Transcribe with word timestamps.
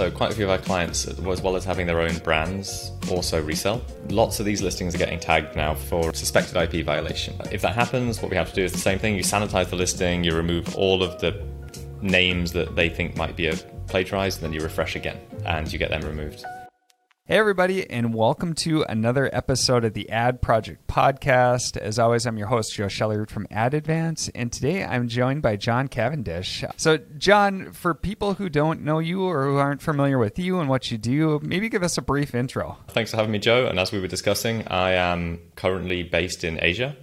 So 0.00 0.10
quite 0.10 0.32
a 0.32 0.34
few 0.34 0.44
of 0.44 0.50
our 0.50 0.56
clients, 0.56 1.06
as 1.06 1.42
well 1.42 1.56
as 1.56 1.64
having 1.66 1.86
their 1.86 2.00
own 2.00 2.16
brands, 2.20 2.90
also 3.10 3.42
resell. 3.42 3.82
Lots 4.08 4.40
of 4.40 4.46
these 4.46 4.62
listings 4.62 4.94
are 4.94 4.98
getting 4.98 5.20
tagged 5.20 5.54
now 5.54 5.74
for 5.74 6.14
suspected 6.14 6.56
IP 6.56 6.86
violation. 6.86 7.36
If 7.52 7.60
that 7.60 7.74
happens, 7.74 8.22
what 8.22 8.30
we 8.30 8.36
have 8.38 8.48
to 8.48 8.54
do 8.54 8.64
is 8.64 8.72
the 8.72 8.78
same 8.78 8.98
thing. 8.98 9.14
You 9.14 9.22
sanitize 9.22 9.68
the 9.68 9.76
listing, 9.76 10.24
you 10.24 10.34
remove 10.34 10.74
all 10.74 11.02
of 11.02 11.20
the 11.20 11.44
names 12.00 12.50
that 12.52 12.76
they 12.76 12.88
think 12.88 13.14
might 13.14 13.36
be 13.36 13.48
a 13.48 13.56
plagiarized, 13.88 14.38
and 14.38 14.46
then 14.46 14.54
you 14.54 14.62
refresh 14.64 14.96
again, 14.96 15.18
and 15.44 15.70
you 15.70 15.78
get 15.78 15.90
them 15.90 16.00
removed. 16.00 16.46
Hey, 17.30 17.38
everybody, 17.38 17.88
and 17.88 18.12
welcome 18.12 18.54
to 18.54 18.82
another 18.88 19.30
episode 19.32 19.84
of 19.84 19.94
the 19.94 20.10
Ad 20.10 20.42
Project 20.42 20.88
Podcast. 20.88 21.76
As 21.76 21.96
always, 21.96 22.26
I'm 22.26 22.36
your 22.36 22.48
host, 22.48 22.74
Joe 22.74 22.88
Scheller 22.88 23.24
from 23.24 23.46
Ad 23.52 23.72
Advance, 23.72 24.28
and 24.34 24.50
today 24.50 24.82
I'm 24.82 25.06
joined 25.06 25.40
by 25.40 25.54
John 25.54 25.86
Cavendish. 25.86 26.64
So, 26.76 26.98
John, 27.18 27.70
for 27.70 27.94
people 27.94 28.34
who 28.34 28.48
don't 28.48 28.82
know 28.82 28.98
you 28.98 29.22
or 29.22 29.44
who 29.44 29.58
aren't 29.58 29.80
familiar 29.80 30.18
with 30.18 30.40
you 30.40 30.58
and 30.58 30.68
what 30.68 30.90
you 30.90 30.98
do, 30.98 31.38
maybe 31.40 31.68
give 31.68 31.84
us 31.84 31.96
a 31.96 32.02
brief 32.02 32.34
intro. 32.34 32.78
Thanks 32.88 33.12
for 33.12 33.18
having 33.18 33.30
me, 33.30 33.38
Joe. 33.38 33.66
And 33.66 33.78
as 33.78 33.92
we 33.92 34.00
were 34.00 34.08
discussing, 34.08 34.66
I 34.66 34.94
am 34.94 35.38
currently 35.54 36.02
based 36.02 36.42
in 36.42 36.58
Asia. 36.60 36.96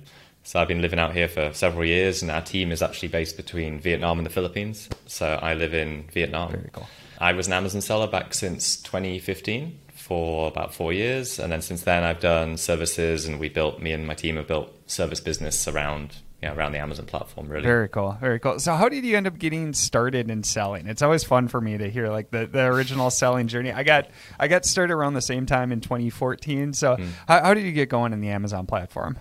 So 0.43 0.59
I've 0.59 0.67
been 0.67 0.81
living 0.81 0.99
out 0.99 1.13
here 1.13 1.29
for 1.29 1.53
several 1.53 1.85
years, 1.85 2.21
and 2.21 2.29
our 2.31 2.41
team 2.41 2.73
is 2.73 2.81
actually 2.81 3.07
based 3.07 3.37
between 3.37 3.79
Vietnam 3.79 4.19
and 4.19 4.25
the 4.25 4.31
Philippines. 4.31 4.89
So 5.05 5.39
I 5.41 5.53
live 5.53 5.73
in 5.73 6.09
Vietnam. 6.11 6.51
Very 6.51 6.69
cool. 6.73 6.89
I 7.17 7.31
was 7.31 7.47
an 7.47 7.53
Amazon 7.53 7.79
seller 7.79 8.07
back 8.07 8.33
since 8.33 8.75
2015 8.75 9.79
for 10.07 10.47
about 10.47 10.73
four 10.73 10.93
years, 10.93 11.37
and 11.37 11.51
then 11.51 11.61
since 11.61 11.83
then 11.83 12.03
I've 12.03 12.21
done 12.21 12.55
services, 12.55 13.25
and 13.25 13.39
we 13.39 13.49
built 13.49 13.81
me 13.81 13.91
and 13.91 14.07
my 14.07 14.13
team 14.13 14.37
have 14.37 14.47
built 14.47 14.73
service 14.89 15.19
business 15.19 15.67
around 15.67 16.15
yeah, 16.41 16.53
around 16.53 16.71
the 16.71 16.77
Amazon 16.77 17.07
platform, 17.07 17.49
really. 17.49 17.63
Very 17.63 17.89
cool. 17.89 18.15
Very 18.21 18.39
cool. 18.39 18.59
So, 18.59 18.75
how 18.75 18.89
did 18.89 19.03
you 19.03 19.17
end 19.17 19.25
up 19.25 19.39
getting 19.39 19.73
started 19.73 20.29
in 20.29 20.43
selling? 20.43 20.87
It's 20.87 21.01
always 21.01 21.23
fun 21.23 21.47
for 21.47 21.59
me 21.59 21.77
to 21.79 21.89
hear 21.89 22.09
like 22.09 22.29
the, 22.29 22.45
the 22.45 22.65
original 22.65 23.09
selling 23.09 23.47
journey. 23.47 23.71
I 23.71 23.83
got 23.83 24.09
I 24.39 24.47
got 24.47 24.63
started 24.63 24.93
around 24.93 25.15
the 25.15 25.21
same 25.21 25.45
time 25.47 25.71
in 25.71 25.81
2014. 25.81 26.73
So, 26.73 26.95
mm. 26.95 27.07
how, 27.27 27.43
how 27.43 27.53
did 27.53 27.63
you 27.63 27.71
get 27.71 27.89
going 27.89 28.13
in 28.13 28.21
the 28.21 28.29
Amazon 28.29 28.67
platform? 28.67 29.17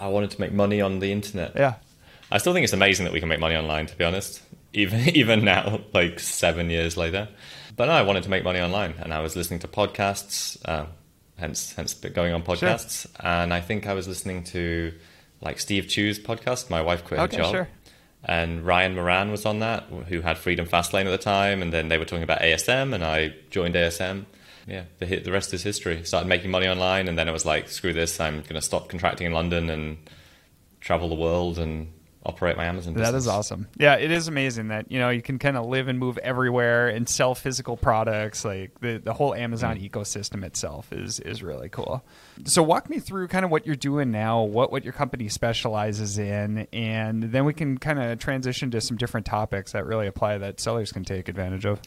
I 0.00 0.06
wanted 0.06 0.30
to 0.30 0.40
make 0.40 0.52
money 0.52 0.80
on 0.80 1.00
the 1.00 1.12
internet. 1.12 1.52
Yeah. 1.56 1.74
I 2.30 2.38
still 2.38 2.52
think 2.52 2.64
it's 2.64 2.72
amazing 2.72 3.04
that 3.04 3.12
we 3.12 3.20
can 3.20 3.28
make 3.28 3.40
money 3.40 3.56
online. 3.56 3.86
To 3.86 3.96
be 3.96 4.04
honest, 4.04 4.40
even 4.72 5.00
even 5.16 5.44
now, 5.44 5.80
like 5.92 6.20
seven 6.20 6.70
years 6.70 6.96
later. 6.96 7.28
But 7.76 7.86
no, 7.86 7.92
I 7.92 8.02
wanted 8.02 8.24
to 8.24 8.30
make 8.30 8.44
money 8.44 8.60
online, 8.60 8.94
and 8.98 9.12
I 9.12 9.20
was 9.20 9.36
listening 9.36 9.60
to 9.60 9.68
podcasts, 9.68 10.58
uh, 10.64 10.86
hence 11.36 11.72
hence 11.74 11.94
going 11.94 12.32
on 12.32 12.42
podcasts. 12.42 13.02
Sure. 13.02 13.12
And 13.20 13.54
I 13.54 13.60
think 13.60 13.86
I 13.86 13.94
was 13.94 14.08
listening 14.08 14.44
to 14.44 14.92
like 15.40 15.58
Steve 15.58 15.88
Chou's 15.88 16.18
podcast. 16.18 16.70
My 16.70 16.82
wife 16.82 17.04
quit 17.04 17.20
okay, 17.20 17.36
her 17.36 17.42
job. 17.42 17.52
Sure. 17.52 17.68
And 18.22 18.66
Ryan 18.66 18.94
Moran 18.94 19.30
was 19.30 19.46
on 19.46 19.60
that, 19.60 19.84
who 20.08 20.20
had 20.20 20.36
Freedom 20.36 20.66
Fastlane 20.66 21.06
at 21.06 21.10
the 21.10 21.18
time, 21.18 21.62
and 21.62 21.72
then 21.72 21.88
they 21.88 21.96
were 21.96 22.04
talking 22.04 22.22
about 22.22 22.40
ASM, 22.40 22.94
and 22.94 23.02
I 23.02 23.34
joined 23.50 23.74
ASM. 23.74 24.26
Yeah, 24.66 24.84
the 24.98 25.20
the 25.20 25.32
rest 25.32 25.54
is 25.54 25.62
history. 25.62 26.04
Started 26.04 26.28
making 26.28 26.50
money 26.50 26.68
online, 26.68 27.08
and 27.08 27.18
then 27.18 27.28
it 27.28 27.32
was 27.32 27.46
like, 27.46 27.68
screw 27.70 27.94
this, 27.94 28.20
I'm 28.20 28.42
going 28.42 28.54
to 28.54 28.60
stop 28.60 28.88
contracting 28.88 29.26
in 29.26 29.32
London 29.32 29.70
and 29.70 29.96
travel 30.80 31.08
the 31.08 31.14
world 31.14 31.58
and 31.58 31.92
operate 32.24 32.56
my 32.56 32.66
Amazon 32.66 32.92
business. 32.92 33.10
That 33.10 33.16
is 33.16 33.28
awesome. 33.28 33.68
Yeah, 33.78 33.94
it 33.94 34.10
is 34.10 34.28
amazing 34.28 34.68
that 34.68 34.90
you 34.90 34.98
know 34.98 35.08
you 35.10 35.22
can 35.22 35.38
kind 35.38 35.56
of 35.56 35.66
live 35.66 35.88
and 35.88 35.98
move 35.98 36.18
everywhere 36.18 36.88
and 36.88 37.08
sell 37.08 37.34
physical 37.34 37.76
products. 37.76 38.44
Like 38.44 38.78
the 38.80 38.98
the 38.98 39.14
whole 39.14 39.34
Amazon 39.34 39.78
mm. 39.78 39.90
ecosystem 39.90 40.44
itself 40.44 40.92
is 40.92 41.20
is 41.20 41.42
really 41.42 41.68
cool. 41.68 42.04
So 42.44 42.62
walk 42.62 42.90
me 42.90 42.98
through 42.98 43.28
kind 43.28 43.44
of 43.44 43.50
what 43.50 43.66
you're 43.66 43.76
doing 43.76 44.10
now, 44.10 44.42
what 44.42 44.70
what 44.70 44.84
your 44.84 44.92
company 44.92 45.28
specializes 45.28 46.18
in, 46.18 46.66
and 46.72 47.22
then 47.24 47.44
we 47.44 47.54
can 47.54 47.78
kind 47.78 47.98
of 47.98 48.18
transition 48.18 48.70
to 48.72 48.80
some 48.80 48.96
different 48.96 49.26
topics 49.26 49.72
that 49.72 49.86
really 49.86 50.06
apply 50.06 50.38
that 50.38 50.60
sellers 50.60 50.92
can 50.92 51.04
take 51.04 51.28
advantage 51.28 51.64
of. 51.64 51.80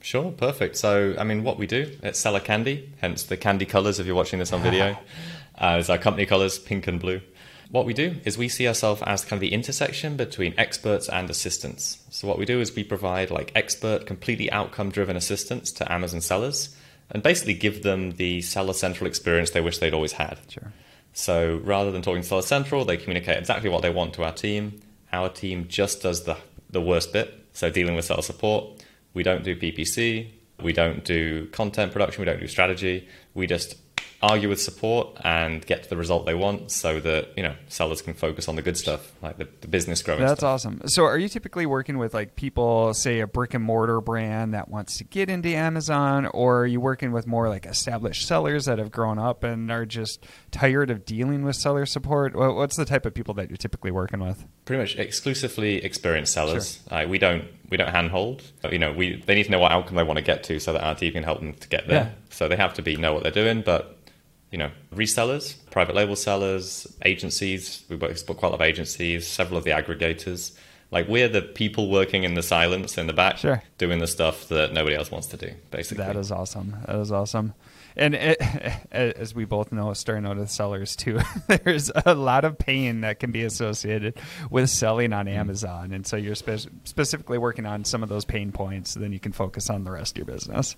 Sure, 0.00 0.30
perfect. 0.30 0.76
So, 0.76 1.16
I 1.18 1.24
mean, 1.24 1.42
what 1.42 1.58
we 1.58 1.66
do 1.66 1.96
at 2.04 2.16
Seller 2.16 2.38
Candy, 2.38 2.92
hence 3.00 3.24
the 3.24 3.36
candy 3.36 3.66
colors 3.66 3.98
if 3.98 4.06
you're 4.06 4.14
watching 4.14 4.38
this 4.38 4.52
on 4.52 4.62
video, 4.62 4.96
uh, 5.58 5.76
is 5.80 5.90
our 5.90 5.98
company 5.98 6.24
colors, 6.24 6.56
pink 6.56 6.86
and 6.86 7.00
blue. 7.00 7.20
What 7.70 7.84
we 7.84 7.92
do 7.92 8.16
is 8.24 8.38
we 8.38 8.48
see 8.48 8.66
ourselves 8.66 9.02
as 9.04 9.24
kind 9.24 9.34
of 9.34 9.40
the 9.40 9.52
intersection 9.52 10.16
between 10.16 10.54
experts 10.56 11.08
and 11.08 11.28
assistants. 11.28 11.98
So 12.08 12.26
what 12.26 12.38
we 12.38 12.46
do 12.46 12.60
is 12.60 12.74
we 12.74 12.82
provide 12.82 13.30
like 13.30 13.52
expert, 13.54 14.06
completely 14.06 14.50
outcome 14.50 14.90
driven 14.90 15.16
assistance 15.16 15.70
to 15.72 15.92
Amazon 15.92 16.22
sellers 16.22 16.74
and 17.10 17.22
basically 17.22 17.54
give 17.54 17.82
them 17.82 18.12
the 18.12 18.40
seller 18.40 18.72
central 18.72 19.06
experience 19.06 19.50
they 19.50 19.60
wish 19.60 19.78
they'd 19.78 19.92
always 19.92 20.12
had. 20.12 20.38
Sure. 20.48 20.72
So 21.12 21.60
rather 21.62 21.90
than 21.90 22.00
talking 22.00 22.22
to 22.22 22.28
seller 22.28 22.42
central, 22.42 22.84
they 22.84 22.96
communicate 22.96 23.36
exactly 23.36 23.68
what 23.68 23.82
they 23.82 23.90
want 23.90 24.14
to 24.14 24.24
our 24.24 24.32
team. 24.32 24.80
Our 25.12 25.28
team 25.28 25.66
just 25.68 26.02
does 26.02 26.24
the, 26.24 26.36
the 26.70 26.80
worst 26.80 27.12
bit. 27.12 27.34
So 27.52 27.70
dealing 27.70 27.96
with 27.96 28.06
seller 28.06 28.22
support. 28.22 28.82
We 29.12 29.22
don't 29.22 29.44
do 29.44 29.56
PPC. 29.56 30.30
We 30.62 30.72
don't 30.72 31.04
do 31.04 31.46
content 31.48 31.92
production. 31.92 32.22
We 32.22 32.26
don't 32.26 32.40
do 32.40 32.46
strategy. 32.46 33.08
We 33.34 33.46
just 33.46 33.76
argue 34.20 34.48
with 34.48 34.60
support 34.60 35.16
and 35.22 35.64
get 35.64 35.84
to 35.84 35.88
the 35.88 35.96
result 35.96 36.26
they 36.26 36.34
want 36.34 36.72
so 36.72 36.98
that 36.98 37.28
you 37.36 37.42
know 37.42 37.54
sellers 37.68 38.02
can 38.02 38.12
focus 38.12 38.48
on 38.48 38.56
the 38.56 38.62
good 38.62 38.76
stuff 38.76 39.12
like 39.22 39.38
the, 39.38 39.46
the 39.60 39.68
business 39.68 40.02
growing 40.02 40.20
that's 40.20 40.40
stuff. 40.40 40.54
awesome 40.54 40.80
so 40.86 41.04
are 41.04 41.18
you 41.18 41.28
typically 41.28 41.66
working 41.66 41.98
with 41.98 42.14
like 42.14 42.34
people 42.34 42.92
say 42.94 43.20
a 43.20 43.28
brick 43.28 43.54
and 43.54 43.62
mortar 43.62 44.00
brand 44.00 44.54
that 44.54 44.68
wants 44.68 44.98
to 44.98 45.04
get 45.04 45.30
into 45.30 45.48
amazon 45.50 46.26
or 46.26 46.62
are 46.62 46.66
you 46.66 46.80
working 46.80 47.12
with 47.12 47.28
more 47.28 47.48
like 47.48 47.64
established 47.64 48.26
sellers 48.26 48.64
that 48.64 48.78
have 48.78 48.90
grown 48.90 49.20
up 49.20 49.44
and 49.44 49.70
are 49.70 49.86
just 49.86 50.26
tired 50.50 50.90
of 50.90 51.04
dealing 51.04 51.44
with 51.44 51.54
seller 51.54 51.86
support 51.86 52.34
what's 52.34 52.76
the 52.76 52.84
type 52.84 53.06
of 53.06 53.14
people 53.14 53.34
that 53.34 53.48
you're 53.48 53.56
typically 53.56 53.92
working 53.92 54.18
with 54.18 54.44
pretty 54.64 54.82
much 54.82 54.96
exclusively 54.96 55.76
experienced 55.84 56.32
sellers 56.32 56.82
sure. 56.88 56.98
uh, 56.98 57.06
we 57.06 57.18
don't 57.18 57.44
we 57.70 57.76
don't 57.76 57.90
handhold 57.90 58.42
you 58.72 58.80
know 58.80 58.92
we 58.92 59.22
they 59.26 59.36
need 59.36 59.44
to 59.44 59.52
know 59.52 59.60
what 59.60 59.70
outcome 59.70 59.94
they 59.94 60.02
want 60.02 60.16
to 60.16 60.24
get 60.24 60.42
to 60.42 60.58
so 60.58 60.72
that 60.72 60.82
our 60.82 60.96
team 60.96 61.12
can 61.12 61.22
help 61.22 61.38
them 61.38 61.54
to 61.54 61.68
get 61.68 61.86
there 61.86 62.04
yeah. 62.04 62.10
so 62.30 62.48
they 62.48 62.56
have 62.56 62.74
to 62.74 62.82
be 62.82 62.96
know 62.96 63.12
what 63.12 63.22
they're 63.22 63.30
doing 63.30 63.62
but 63.62 63.94
you 64.50 64.58
know, 64.58 64.70
resellers, 64.94 65.56
private 65.70 65.94
label 65.94 66.16
sellers, 66.16 66.86
agencies. 67.04 67.84
We 67.88 67.96
work 67.96 68.10
with 68.10 68.26
quite 68.26 68.42
a 68.42 68.46
lot 68.46 68.54
of 68.54 68.62
agencies, 68.62 69.26
several 69.26 69.58
of 69.58 69.64
the 69.64 69.70
aggregators. 69.70 70.56
Like 70.90 71.06
we're 71.06 71.28
the 71.28 71.42
people 71.42 71.90
working 71.90 72.24
in 72.24 72.34
the 72.34 72.42
silence 72.42 72.96
in 72.96 73.06
the 73.06 73.12
back, 73.12 73.36
sure. 73.36 73.62
doing 73.76 73.98
the 73.98 74.06
stuff 74.06 74.48
that 74.48 74.72
nobody 74.72 74.96
else 74.96 75.10
wants 75.10 75.26
to 75.28 75.36
do. 75.36 75.52
Basically, 75.70 76.02
that 76.02 76.16
is 76.16 76.32
awesome. 76.32 76.76
That 76.86 76.96
is 76.96 77.12
awesome. 77.12 77.52
And 77.94 78.14
it, 78.14 78.40
as 78.92 79.34
we 79.34 79.44
both 79.44 79.70
know, 79.70 79.92
starting 79.92 80.24
out 80.24 80.38
as 80.38 80.52
sellers 80.52 80.96
too, 80.96 81.20
there's 81.46 81.90
a 82.06 82.14
lot 82.14 82.46
of 82.46 82.56
pain 82.56 83.02
that 83.02 83.20
can 83.20 83.32
be 83.32 83.42
associated 83.44 84.18
with 84.50 84.70
selling 84.70 85.12
on 85.12 85.26
mm-hmm. 85.26 85.36
Amazon. 85.36 85.92
And 85.92 86.06
so 86.06 86.16
you're 86.16 86.36
spe- 86.36 86.70
specifically 86.84 87.36
working 87.36 87.66
on 87.66 87.84
some 87.84 88.02
of 88.02 88.08
those 88.08 88.24
pain 88.24 88.52
points, 88.52 88.92
so 88.92 89.00
then 89.00 89.12
you 89.12 89.20
can 89.20 89.32
focus 89.32 89.68
on 89.68 89.84
the 89.84 89.90
rest 89.90 90.12
of 90.12 90.26
your 90.26 90.34
business. 90.34 90.74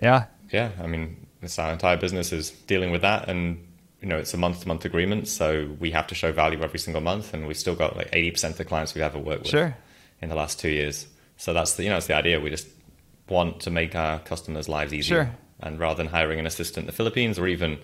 Yeah. 0.00 0.26
Yeah. 0.50 0.70
I 0.80 0.86
mean, 0.86 1.26
this 1.40 1.58
our 1.58 1.72
entire 1.72 1.96
business 1.96 2.32
is 2.32 2.50
dealing 2.50 2.90
with 2.90 3.02
that 3.02 3.28
and 3.28 3.66
you 4.00 4.08
know 4.08 4.16
it's 4.16 4.34
a 4.34 4.36
month 4.36 4.60
to 4.60 4.68
month 4.68 4.84
agreement 4.84 5.28
so 5.28 5.74
we 5.78 5.90
have 5.90 6.06
to 6.06 6.14
show 6.14 6.32
value 6.32 6.60
every 6.62 6.78
single 6.78 7.00
month 7.00 7.34
and 7.34 7.46
we've 7.46 7.56
still 7.56 7.74
got 7.74 7.96
like 7.96 8.10
80% 8.10 8.50
of 8.50 8.56
the 8.58 8.64
clients 8.64 8.94
we've 8.94 9.02
ever 9.02 9.18
worked 9.18 9.42
with 9.42 9.50
sure. 9.50 9.76
in 10.20 10.28
the 10.28 10.34
last 10.34 10.58
two 10.60 10.70
years 10.70 11.06
so 11.36 11.52
that's 11.52 11.74
the 11.74 11.84
you 11.84 11.90
know 11.90 11.96
it's 11.96 12.06
the 12.06 12.14
idea 12.14 12.40
we 12.40 12.50
just 12.50 12.68
want 13.28 13.60
to 13.60 13.70
make 13.70 13.94
our 13.94 14.18
customers 14.20 14.68
lives 14.68 14.92
easier 14.92 15.24
sure. 15.24 15.36
and 15.60 15.78
rather 15.78 15.96
than 15.96 16.08
hiring 16.08 16.38
an 16.38 16.46
assistant 16.46 16.84
in 16.84 16.86
the 16.86 16.92
philippines 16.92 17.38
or 17.38 17.46
even 17.46 17.78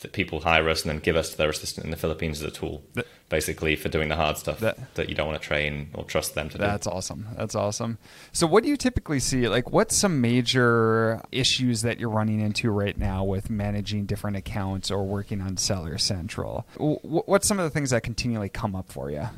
that 0.00 0.12
people 0.12 0.40
hire 0.40 0.68
us 0.68 0.82
and 0.82 0.90
then 0.90 0.98
give 0.98 1.16
us 1.16 1.30
to 1.30 1.38
their 1.38 1.48
assistant 1.48 1.84
in 1.84 1.90
the 1.90 1.96
Philippines 1.96 2.42
as 2.42 2.48
a 2.48 2.50
tool, 2.50 2.82
that, 2.94 3.06
basically 3.28 3.76
for 3.76 3.88
doing 3.88 4.08
the 4.08 4.16
hard 4.16 4.36
stuff 4.36 4.60
that, 4.60 4.94
that, 4.94 5.08
you 5.08 5.14
don't 5.14 5.26
want 5.26 5.40
to 5.40 5.46
train 5.46 5.88
or 5.94 6.04
trust 6.04 6.34
them 6.34 6.48
to 6.50 6.58
that's 6.58 6.84
do. 6.84 6.90
That's 6.90 6.96
awesome. 6.96 7.26
That's 7.34 7.54
awesome. 7.54 7.98
So, 8.32 8.46
what 8.46 8.62
do 8.62 8.68
you 8.68 8.76
typically 8.76 9.20
see? 9.20 9.48
Like, 9.48 9.72
what's 9.72 9.96
some 9.96 10.20
major 10.20 11.22
issues 11.32 11.82
that 11.82 11.98
you're 11.98 12.10
running 12.10 12.40
into 12.40 12.70
right 12.70 12.96
now 12.96 13.24
with 13.24 13.48
managing 13.48 14.04
different 14.04 14.36
accounts 14.36 14.90
or 14.90 15.04
working 15.04 15.40
on 15.40 15.56
Seller 15.56 15.96
Central? 15.96 16.66
What's 16.76 17.48
some 17.48 17.58
of 17.58 17.64
the 17.64 17.70
things 17.70 17.90
that 17.90 18.02
continually 18.02 18.50
come 18.50 18.76
up 18.76 18.92
for 18.92 19.10
you? 19.10 19.28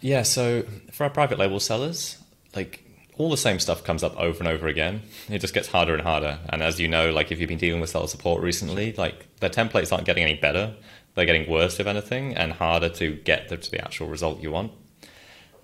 Yeah, 0.00 0.22
so 0.22 0.64
for 0.90 1.04
our 1.04 1.10
private 1.10 1.38
label 1.38 1.60
sellers, 1.60 2.18
like 2.54 2.82
all 3.18 3.30
the 3.30 3.36
same 3.36 3.58
stuff 3.58 3.82
comes 3.82 4.02
up 4.02 4.16
over 4.18 4.38
and 4.38 4.48
over 4.48 4.66
again. 4.66 5.02
It 5.28 5.38
just 5.38 5.54
gets 5.54 5.68
harder 5.68 5.94
and 5.94 6.02
harder. 6.02 6.38
And 6.50 6.62
as 6.62 6.78
you 6.78 6.86
know, 6.86 7.10
like 7.10 7.32
if 7.32 7.40
you've 7.40 7.48
been 7.48 7.58
dealing 7.58 7.80
with 7.80 7.90
seller 7.90 8.08
support 8.08 8.42
recently, 8.42 8.92
like 8.92 9.26
their 9.40 9.50
templates 9.50 9.92
aren't 9.92 10.04
getting 10.04 10.22
any 10.22 10.34
better. 10.34 10.74
They're 11.14 11.24
getting 11.24 11.50
worse, 11.50 11.80
if 11.80 11.86
anything, 11.86 12.34
and 12.36 12.52
harder 12.52 12.90
to 12.90 13.14
get 13.14 13.48
to 13.48 13.70
the 13.70 13.82
actual 13.82 14.08
result 14.08 14.42
you 14.42 14.50
want. 14.50 14.72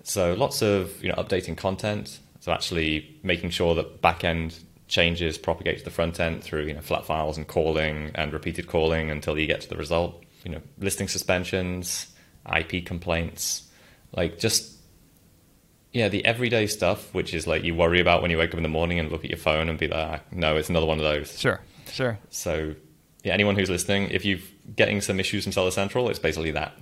So 0.03 0.33
lots 0.33 0.61
of 0.61 1.01
you 1.03 1.09
know 1.09 1.15
updating 1.15 1.55
content. 1.55 2.19
So 2.39 2.51
actually 2.51 3.17
making 3.23 3.51
sure 3.51 3.75
that 3.75 4.01
backend 4.01 4.59
changes 4.87 5.37
propagate 5.37 5.79
to 5.79 5.85
the 5.85 5.91
front 5.91 6.19
end 6.19 6.43
through 6.43 6.65
you 6.65 6.73
know 6.73 6.81
flat 6.81 7.05
files 7.05 7.37
and 7.37 7.47
calling 7.47 8.11
and 8.15 8.33
repeated 8.33 8.67
calling 8.67 9.11
until 9.11 9.37
you 9.37 9.45
get 9.45 9.61
to 9.61 9.69
the 9.69 9.77
result. 9.77 10.23
You 10.43 10.53
know 10.53 10.61
listing 10.79 11.07
suspensions, 11.07 12.07
IP 12.51 12.83
complaints, 12.83 13.69
like 14.11 14.39
just 14.39 14.72
yeah, 15.93 16.09
the 16.09 16.25
everyday 16.25 16.67
stuff, 16.67 17.13
which 17.13 17.33
is 17.33 17.47
like 17.47 17.63
you 17.63 17.75
worry 17.75 17.99
about 18.01 18.21
when 18.21 18.31
you 18.31 18.37
wake 18.37 18.49
up 18.49 18.57
in 18.57 18.63
the 18.63 18.69
morning 18.69 18.99
and 18.99 19.11
look 19.11 19.23
at 19.23 19.29
your 19.29 19.37
phone 19.37 19.69
and 19.69 19.77
be 19.77 19.87
like, 19.87 20.21
ah, 20.21 20.23
no, 20.31 20.57
it's 20.57 20.69
another 20.69 20.87
one 20.87 20.97
of 20.97 21.03
those. 21.03 21.39
Sure, 21.39 21.61
sure. 21.91 22.17
So, 22.29 22.75
yeah, 23.23 23.33
anyone 23.33 23.55
who's 23.55 23.69
listening, 23.69 24.09
if 24.09 24.25
you're 24.25 24.39
getting 24.75 25.01
some 25.01 25.19
issues 25.19 25.43
from 25.43 25.53
Seller 25.53 25.71
Central, 25.71 26.09
it's 26.09 26.19
basically 26.19 26.51
that. 26.51 26.73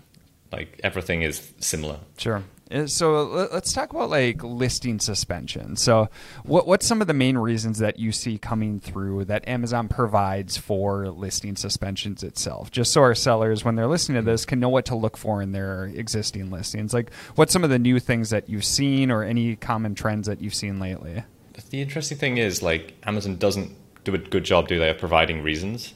Like 0.51 0.79
everything 0.83 1.21
is 1.21 1.53
similar. 1.59 1.99
Sure. 2.17 2.43
Uh, 2.71 2.87
So 2.87 3.23
let- 3.23 3.53
let's 3.53 3.73
talk 3.73 3.91
about 3.91 4.09
like 4.09 4.43
listing 4.43 4.99
suspension. 4.99 5.75
So, 5.75 6.09
what 6.43 6.67
what's 6.67 6.85
some 6.85 7.01
of 7.01 7.07
the 7.07 7.13
main 7.13 7.37
reasons 7.37 7.79
that 7.79 7.99
you 7.99 8.11
see 8.11 8.37
coming 8.37 8.79
through 8.79 9.25
that 9.25 9.47
Amazon 9.47 9.87
provides 9.87 10.57
for 10.57 11.09
listing 11.09 11.55
suspensions 11.55 12.23
itself? 12.23 12.71
Just 12.71 12.91
so 12.93 13.01
our 13.01 13.15
sellers, 13.15 13.65
when 13.65 13.75
they're 13.75 13.87
listening 13.87 14.23
to 14.23 14.29
this, 14.31 14.45
can 14.45 14.59
know 14.59 14.69
what 14.69 14.85
to 14.85 14.95
look 14.95 15.17
for 15.17 15.41
in 15.41 15.51
their 15.51 15.85
existing 15.85 16.49
listings. 16.51 16.93
Like, 16.93 17.11
what's 17.35 17.51
some 17.53 17.63
of 17.63 17.69
the 17.69 17.79
new 17.79 17.99
things 17.99 18.29
that 18.29 18.49
you've 18.49 18.65
seen, 18.65 19.11
or 19.11 19.23
any 19.23 19.55
common 19.55 19.95
trends 19.95 20.27
that 20.27 20.41
you've 20.41 20.55
seen 20.55 20.79
lately? 20.79 21.23
The 21.69 21.81
interesting 21.81 22.17
thing 22.17 22.37
is, 22.37 22.61
like, 22.61 22.93
Amazon 23.03 23.37
doesn't 23.37 23.75
do 24.03 24.15
a 24.15 24.17
good 24.17 24.43
job, 24.43 24.67
do 24.67 24.79
they, 24.79 24.89
of 24.89 24.97
providing 24.97 25.43
reasons 25.43 25.93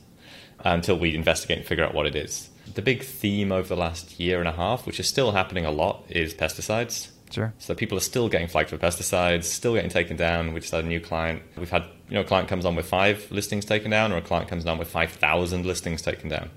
until 0.60 0.98
we 0.98 1.16
investigate 1.16 1.58
and 1.60 1.68
figure 1.68 1.84
out 1.84 1.94
what 1.94 2.06
it 2.06 2.16
is. 2.16 2.50
The 2.74 2.82
big 2.82 3.04
theme 3.04 3.52
over 3.52 3.68
the 3.68 3.76
last 3.76 4.20
year 4.20 4.40
and 4.40 4.48
a 4.48 4.52
half, 4.52 4.86
which 4.86 5.00
is 5.00 5.08
still 5.08 5.32
happening 5.32 5.66
a 5.66 5.72
lot, 5.72 6.04
is 6.10 6.34
pesticides. 6.34 7.10
Sure. 7.32 7.54
So 7.60 7.74
people 7.76 7.98
are 7.98 8.02
still 8.02 8.30
getting 8.30 8.48
flagged 8.48 8.70
for 8.70 8.78
pesticides, 8.78 9.46
still 9.46 9.74
getting 9.74 9.90
taken 9.90 10.16
down. 10.16 10.54
We 10.54 10.60
just 10.60 10.72
had 10.72 10.86
a 10.86 10.88
new 10.88 11.00
client. 11.00 11.42
We've 11.58 11.70
had, 11.70 11.84
you 12.10 12.16
know, 12.16 12.22
a 12.22 12.24
client 12.26 12.48
comes 12.48 12.66
on 12.66 12.76
with 12.76 12.88
five 12.88 13.30
listings 13.32 13.66
taken 13.66 13.92
down, 13.92 14.12
or 14.12 14.18
a 14.18 14.22
client 14.22 14.48
comes 14.48 14.66
on 14.66 14.78
with 14.78 14.88
5,000 14.88 15.66
listings 15.66 16.02
taken 16.02 16.30
down. 16.30 16.50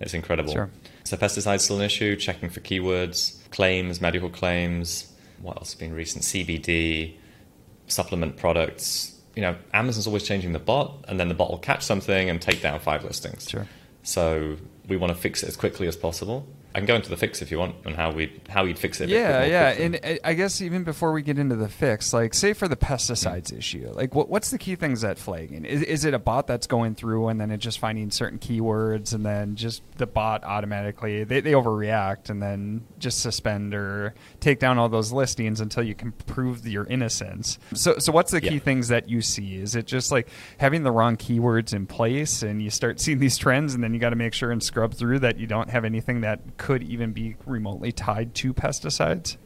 It's 0.00 0.14
incredible. 0.14 0.52
Sure. 0.52 0.70
So 1.04 1.16
pesticides 1.16 1.60
still 1.60 1.78
an 1.78 1.84
issue, 1.84 2.16
checking 2.16 2.50
for 2.50 2.60
keywords, 2.60 3.38
claims, 3.50 4.00
medical 4.00 4.28
claims. 4.28 5.12
What 5.40 5.56
else 5.56 5.72
has 5.72 5.80
been 5.80 5.94
recent? 5.94 6.24
CBD, 6.24 7.14
supplement 7.86 8.36
products. 8.36 9.14
You 9.34 9.42
know, 9.42 9.56
Amazon's 9.72 10.06
always 10.06 10.24
changing 10.24 10.52
the 10.52 10.58
bot, 10.58 11.04
and 11.08 11.20
then 11.20 11.28
the 11.28 11.34
bot 11.34 11.50
will 11.50 11.58
catch 11.58 11.82
something 11.82 12.28
and 12.28 12.40
take 12.40 12.60
down 12.60 12.80
five 12.80 13.04
listings. 13.04 13.48
Sure. 13.48 13.66
So 14.06 14.56
we 14.88 14.96
want 14.96 15.12
to 15.12 15.18
fix 15.18 15.42
it 15.42 15.48
as 15.48 15.56
quickly 15.56 15.88
as 15.88 15.96
possible. 15.96 16.46
I 16.74 16.78
can 16.78 16.86
go 16.86 16.94
into 16.94 17.08
the 17.08 17.16
fix 17.16 17.40
if 17.40 17.50
you 17.50 17.58
want, 17.58 17.74
and 17.86 17.96
how 17.96 18.12
we 18.12 18.30
how 18.50 18.64
you'd 18.64 18.78
fix 18.78 19.00
it. 19.00 19.08
Yeah, 19.08 19.46
yeah, 19.46 19.74
quickly. 19.74 19.84
and 19.86 20.00
I- 20.04 20.30
I 20.30 20.34
guess 20.34 20.60
even 20.60 20.84
before 20.84 21.10
we 21.12 21.22
get 21.22 21.38
into 21.38 21.56
the 21.56 21.70
fix, 21.70 22.12
like 22.12 22.34
say 22.34 22.52
for 22.52 22.68
the 22.68 22.76
pesticides 22.76 23.50
mm. 23.50 23.56
issue, 23.56 23.90
like 23.94 24.14
what, 24.14 24.28
what's 24.28 24.50
the 24.50 24.58
key 24.58 24.76
things 24.76 25.00
that 25.00 25.16
flagging? 25.16 25.64
Is, 25.64 25.80
is 25.80 26.04
it 26.04 26.12
a 26.12 26.18
bot 26.18 26.46
that's 26.46 26.66
going 26.66 26.94
through 26.94 27.28
and 27.28 27.40
then 27.40 27.50
it 27.50 27.58
just 27.58 27.78
finding 27.78 28.10
certain 28.10 28.38
keywords 28.38 29.14
and 29.14 29.24
then 29.24 29.56
just 29.56 29.82
the 29.96 30.06
bot 30.06 30.44
automatically 30.44 31.24
they, 31.24 31.40
they 31.40 31.52
overreact 31.52 32.28
and 32.28 32.42
then 32.42 32.84
just 32.98 33.20
suspend 33.20 33.72
or 33.72 34.14
take 34.40 34.58
down 34.60 34.76
all 34.76 34.90
those 34.90 35.12
listings 35.12 35.62
until 35.62 35.82
you 35.82 35.94
can 35.94 36.12
prove 36.12 36.66
your 36.66 36.84
innocence. 36.88 37.58
So 37.72 37.96
so 37.96 38.12
what's 38.12 38.32
the 38.32 38.40
key 38.42 38.56
Yeah. 38.56 38.60
things 38.60 38.88
that 38.88 39.08
you 39.08 39.22
see? 39.22 39.56
Is 39.56 39.76
it 39.76 39.86
just 39.86 40.12
like 40.12 40.28
having 40.58 40.82
the 40.82 40.92
wrong 40.92 41.16
keywords 41.16 41.72
in 41.72 41.86
place 41.86 42.42
and 42.42 42.60
you 42.62 42.68
start 42.68 43.00
seeing 43.00 43.18
these 43.18 43.38
trends 43.38 43.72
and 43.72 43.82
then 43.82 43.94
you 43.96 44.00
got 44.00 44.10
to 44.10 44.16
make 44.16 44.32
sure 44.34 44.50
and 44.52 44.62
scrub 44.62 44.94
through 44.94 45.18
that 45.20 45.38
you 45.38 45.46
don't 45.46 45.70
have 45.70 45.84
anything 45.84 46.20
that 46.20 46.40
could 46.56 46.82
even 46.82 47.12
be 47.12 47.36
remotely 47.44 47.90
tied 47.92 48.34
to 48.36 48.54
pesticides? 48.54 49.36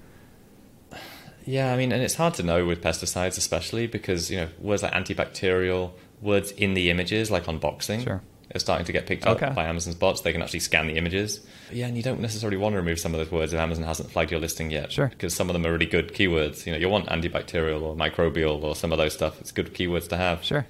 Yeah, 1.47 1.73
I 1.73 1.77
mean, 1.77 1.91
and 1.93 2.03
it's 2.03 2.15
hard 2.15 2.35
to 2.35 2.43
know 2.43 2.67
with 2.67 2.83
pesticides, 2.83 3.39
especially 3.39 3.87
because 3.87 4.31
you 4.31 4.37
know 4.39 4.49
words 4.61 4.83
like 4.83 4.93
antibacterial, 4.93 5.93
words 6.21 6.51
in 6.53 6.75
the 6.75 6.91
images, 6.91 7.31
like 7.31 7.45
unboxing, 7.47 8.05
Sure. 8.05 8.21
are 8.55 8.59
starting 8.59 8.85
to 8.87 8.93
get 8.93 9.07
picked 9.07 9.27
up 9.27 9.41
by 9.55 9.65
Amazon's 9.65 9.95
bots. 9.97 10.21
They 10.21 10.33
can 10.33 10.43
actually 10.43 10.61
scan 10.61 10.87
the 10.87 10.97
images. 10.97 11.41
Yeah, 11.73 11.87
and 11.87 11.97
you 11.97 12.03
don't 12.03 12.21
necessarily 12.21 12.59
want 12.59 12.75
to 12.75 12.77
remove 12.79 13.01
some 13.01 13.15
of 13.15 13.21
those 13.21 13.31
words 13.31 13.53
if 13.53 13.59
Amazon 13.59 13.85
hasn't 13.85 14.11
flagged 14.11 14.31
your 14.31 14.41
listing 14.41 14.71
yet, 14.71 14.93
Sure. 14.93 15.09
Because 15.09 15.35
some 15.35 15.49
of 15.49 15.55
them 15.55 15.65
are 15.67 15.73
really 15.73 15.87
good 15.87 16.13
keywords. 16.13 16.67
You 16.67 16.73
know, 16.73 16.79
you 16.79 16.89
want 16.89 17.07
antibacterial 17.09 17.81
or 17.83 17.97
microbial 17.97 18.63
or 18.63 18.77
some 18.77 18.93
of 18.93 18.99
those 18.99 19.15
stuff. 19.15 19.41
It's 19.41 19.51
good 19.53 19.73
keywords 19.73 20.09
to 20.09 20.17
have. 20.19 20.45
Sure. 20.45 20.67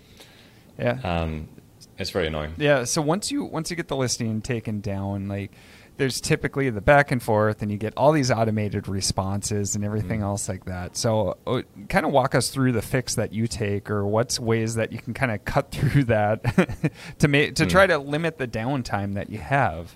Yeah. 0.78 0.98
Um, 1.02 1.48
it's 2.00 2.10
very 2.10 2.26
annoying. 2.26 2.54
yeah. 2.56 2.84
So 2.84 3.02
once 3.02 3.30
you 3.30 3.44
once 3.44 3.70
you 3.70 3.76
get 3.76 3.88
the 3.88 3.96
listing 3.96 4.40
taken 4.42 4.80
down, 4.80 5.28
like 5.28 5.52
there's 6.00 6.18
typically 6.18 6.70
the 6.70 6.80
back 6.80 7.10
and 7.10 7.22
forth, 7.22 7.60
and 7.60 7.70
you 7.70 7.76
get 7.76 7.92
all 7.94 8.10
these 8.10 8.30
automated 8.30 8.88
responses 8.88 9.76
and 9.76 9.84
everything 9.84 10.22
else 10.22 10.48
like 10.48 10.64
that. 10.64 10.96
So, 10.96 11.36
uh, 11.46 11.60
kind 11.90 12.06
of 12.06 12.12
walk 12.12 12.34
us 12.34 12.48
through 12.48 12.72
the 12.72 12.80
fix 12.80 13.16
that 13.16 13.34
you 13.34 13.46
take, 13.46 13.90
or 13.90 14.06
what's 14.06 14.40
ways 14.40 14.76
that 14.76 14.92
you 14.92 14.98
can 14.98 15.12
kind 15.12 15.30
of 15.30 15.44
cut 15.44 15.70
through 15.72 16.04
that 16.04 16.90
to 17.18 17.28
make 17.28 17.56
to 17.56 17.66
try 17.66 17.86
to 17.86 17.98
limit 17.98 18.38
the 18.38 18.48
downtime 18.48 19.12
that 19.12 19.28
you 19.28 19.38
have. 19.38 19.94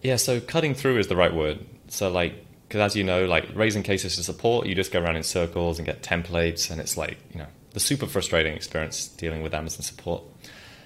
Yeah, 0.00 0.16
so 0.16 0.40
cutting 0.40 0.72
through 0.74 0.96
is 0.96 1.08
the 1.08 1.16
right 1.16 1.34
word. 1.34 1.66
So 1.88 2.10
like, 2.10 2.46
because 2.66 2.80
as 2.80 2.96
you 2.96 3.04
know, 3.04 3.26
like 3.26 3.46
raising 3.54 3.82
cases 3.82 4.16
to 4.16 4.22
support, 4.22 4.66
you 4.66 4.74
just 4.74 4.90
go 4.90 5.02
around 5.02 5.16
in 5.16 5.22
circles 5.22 5.78
and 5.78 5.84
get 5.84 6.02
templates, 6.02 6.70
and 6.70 6.80
it's 6.80 6.96
like 6.96 7.18
you 7.34 7.40
know 7.40 7.48
the 7.72 7.80
super 7.80 8.06
frustrating 8.06 8.54
experience 8.54 9.08
dealing 9.08 9.42
with 9.42 9.54
Amazon 9.54 9.82
support. 9.82 10.22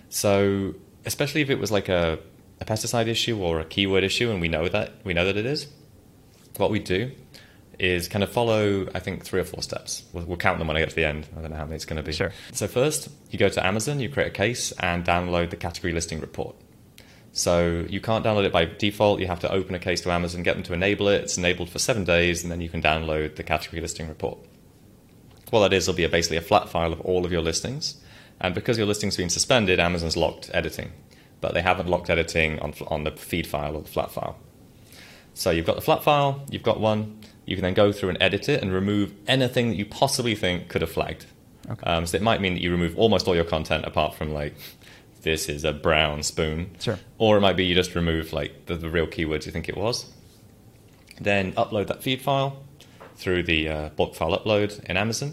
So 0.09 0.75
especially 1.05 1.41
if 1.41 1.51
it 1.51 1.59
was 1.59 1.71
like 1.71 1.89
a, 1.89 2.19
a 2.61 2.65
pesticide 2.65 3.09
issue 3.09 3.39
or 3.39 3.61
a 3.61 3.65
keyword 3.65 4.05
issue, 4.05 4.31
and 4.31 4.41
we 4.41 4.49
know 4.49 4.69
that 4.69 4.93
we 5.05 5.15
know 5.15 5.25
that 5.25 5.37
it 5.37 5.47
is, 5.47 5.67
what 6.57 6.71
we 6.71 6.79
do 6.79 7.13
is 7.79 8.07
kind 8.07 8.23
of 8.23 8.31
follow 8.31 8.87
I 8.95 9.01
think 9.01 9.25
three 9.25 9.41
or 9.41 9.45
four 9.45 9.63
steps. 9.63 10.05
We'll, 10.13 10.25
we'll 10.25 10.37
count 10.37 10.59
them 10.59 10.69
when 10.69 10.77
I 10.77 10.81
get 10.81 10.91
to 10.91 10.97
the 10.97 11.05
end. 11.05 11.27
I 11.37 11.41
don't 11.41 11.51
know 11.51 11.57
how 11.57 11.65
many 11.65 11.77
it's 11.77 11.85
going 11.85 11.97
to 11.97 12.03
be. 12.03 12.13
Sure. 12.13 12.33
So 12.53 12.67
first, 12.69 13.09
you 13.31 13.39
go 13.39 13.49
to 13.49 13.67
Amazon, 13.67 14.01
you 14.01 14.09
create 14.09 14.29
a 14.29 14.31
case, 14.31 14.73
and 14.73 15.05
download 15.05 15.51
the 15.51 15.57
category 15.57 15.93
listing 15.93 16.21
report. 16.21 16.55
So 17.33 17.85
you 17.89 18.01
can't 18.01 18.25
download 18.25 18.45
it 18.45 18.53
by 18.53 18.65
default. 18.65 19.19
You 19.19 19.27
have 19.27 19.41
to 19.41 19.51
open 19.51 19.75
a 19.75 19.81
case 19.81 20.01
to 20.03 20.13
Amazon, 20.13 20.45
get 20.45 20.55
them 20.55 20.63
to 20.65 20.73
enable 20.73 21.09
it. 21.09 21.23
It's 21.23 21.37
enabled 21.37 21.69
for 21.69 21.81
seven 21.81 22.05
days, 22.05 22.45
and 22.45 22.53
then 22.53 22.61
you 22.61 22.69
can 22.69 22.81
download 22.81 23.35
the 23.35 23.43
category 23.43 23.83
listing 23.83 24.09
report. 24.09 24.39
What 25.51 25.61
that 25.61 25.73
is 25.73 25.87
will 25.87 25.95
be 25.95 26.05
a, 26.05 26.09
basically 26.09 26.37
a 26.37 26.43
flat 26.43 26.69
file 26.69 26.93
of 26.93 27.01
all 27.03 27.25
of 27.25 27.33
your 27.33 27.43
listings. 27.43 27.97
And 28.41 28.55
because 28.55 28.77
your 28.77 28.87
listing's 28.87 29.17
been 29.17 29.31
suspended, 29.31 29.79
Amazon's 29.79 30.17
locked 30.17 30.51
editing, 30.53 30.93
but 31.41 31.55
they 31.55 31.63
haven't 31.63 31.89
locked 31.89 32.11
editing 32.11 32.59
on, 32.61 32.75
on 32.89 33.05
the 33.05 33.13
feed 33.13 33.47
file 33.47 33.77
or 33.77 33.83
the 33.83 33.89
flat 33.89 34.11
file. 34.11 34.37
So 35.35 35.51
you've 35.51 35.67
got 35.67 35.77
the 35.77 35.83
flat 35.83 36.03
file, 36.03 36.45
you've 36.51 36.63
got 36.63 36.81
one. 36.81 37.21
You 37.47 37.57
can 37.57 37.63
then 37.63 37.75
go 37.75 37.93
through 37.93 38.09
and 38.09 38.19
edit 38.23 38.49
it 38.49 38.63
and 38.63 38.73
remove 38.73 39.13
anything 39.27 39.69
that 39.69 39.77
you 39.77 39.85
possibly 39.85 40.35
think 40.35 40.69
could 40.69 40.81
have 40.81 40.91
flagged. 40.91 41.27
Okay. 41.69 41.83
Um, 41.91 42.07
so 42.07 42.17
it 42.17 42.23
might 42.23 42.41
mean 42.41 42.55
that 42.55 42.63
you 42.63 42.71
remove 42.71 42.99
almost 42.99 43.29
all 43.29 43.35
your 43.35 43.45
content 43.45 43.85
apart 43.85 44.15
from 44.15 44.33
like 44.33 44.55
this 45.23 45.49
is 45.49 45.65
a 45.65 45.73
brown 45.73 46.23
spoon. 46.23 46.71
Sure. 46.81 46.99
Or 47.19 47.37
it 47.37 47.41
might 47.41 47.57
be 47.57 47.65
you 47.65 47.75
just 47.75 47.95
remove 47.95 48.33
like 48.33 48.67
the, 48.67 48.77
the 48.77 48.89
real 48.89 49.07
keywords 49.07 49.47
you 49.47 49.53
think 49.53 49.69
it 49.69 49.77
was. 49.77 50.11
Then 51.21 51.53
upload 51.53 51.89
that 51.89 52.03
feed 52.03 52.23
file 52.23 52.63
through 53.17 53.43
the 53.45 53.69
uh, 53.69 53.89
bulk 53.91 54.15
file 54.15 54.37
upload 54.39 54.83
in 54.85 54.97
Amazon, 54.97 55.33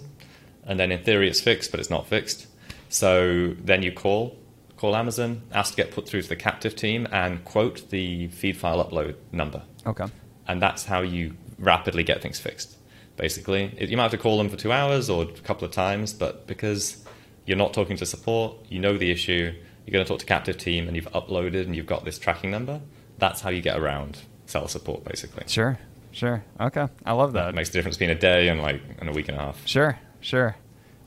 and 0.65 0.79
then 0.79 0.91
in 0.91 1.03
theory 1.03 1.27
it's 1.29 1.41
fixed, 1.41 1.71
but 1.71 1.79
it's 1.79 1.89
not 1.89 2.07
fixed. 2.07 2.47
So 2.89 3.55
then 3.59 3.83
you 3.83 3.91
call 3.91 4.37
call 4.77 4.95
Amazon, 4.95 5.43
ask 5.51 5.75
to 5.75 5.77
get 5.77 5.91
put 5.91 6.09
through 6.09 6.23
to 6.23 6.29
the 6.29 6.35
captive 6.35 6.75
team, 6.75 7.07
and 7.11 7.43
quote 7.45 7.89
the 7.91 8.27
feed 8.29 8.57
file 8.57 8.83
upload 8.83 9.13
number, 9.31 9.61
Okay. 9.85 10.05
and 10.47 10.59
that's 10.59 10.85
how 10.85 11.01
you 11.01 11.35
rapidly 11.59 12.03
get 12.03 12.19
things 12.23 12.39
fixed. 12.39 12.77
Basically, 13.15 13.71
It- 13.77 13.89
you 13.89 13.97
might 13.97 14.03
have 14.03 14.11
to 14.11 14.17
call 14.17 14.39
them 14.39 14.49
for 14.49 14.57
two 14.57 14.71
hours 14.71 15.07
or 15.07 15.23
a 15.23 15.27
couple 15.27 15.65
of 15.65 15.71
times, 15.71 16.13
but 16.13 16.47
because 16.47 17.05
you're 17.45 17.57
not 17.57 17.73
talking 17.75 17.95
to 17.97 18.05
support, 18.07 18.55
you 18.69 18.79
know 18.79 18.97
the 18.97 19.11
issue, 19.11 19.53
you're 19.85 19.91
going 19.93 20.03
to 20.03 20.09
talk 20.09 20.17
to 20.19 20.25
captive 20.25 20.57
team, 20.57 20.87
and 20.87 20.95
you've 20.95 21.11
uploaded 21.11 21.61
and 21.65 21.75
you've 21.75 21.85
got 21.85 22.03
this 22.03 22.17
tracking 22.17 22.49
number. 22.49 22.81
That's 23.19 23.41
how 23.41 23.51
you 23.51 23.61
get 23.61 23.77
around 23.77 24.17
cell 24.47 24.67
support, 24.67 25.03
basically. 25.05 25.43
Sure. 25.47 25.77
Sure. 26.11 26.43
Okay. 26.59 26.87
I 27.05 27.13
love 27.13 27.33
that. 27.33 27.49
It 27.49 27.55
makes 27.55 27.69
the 27.69 27.77
difference 27.77 27.97
between 27.97 28.15
a 28.15 28.19
day 28.19 28.47
and 28.49 28.61
like 28.61 28.81
and 28.99 29.09
a 29.09 29.11
week 29.13 29.29
and 29.29 29.37
a 29.37 29.41
half. 29.41 29.65
Sure, 29.67 29.97
sure. 30.19 30.55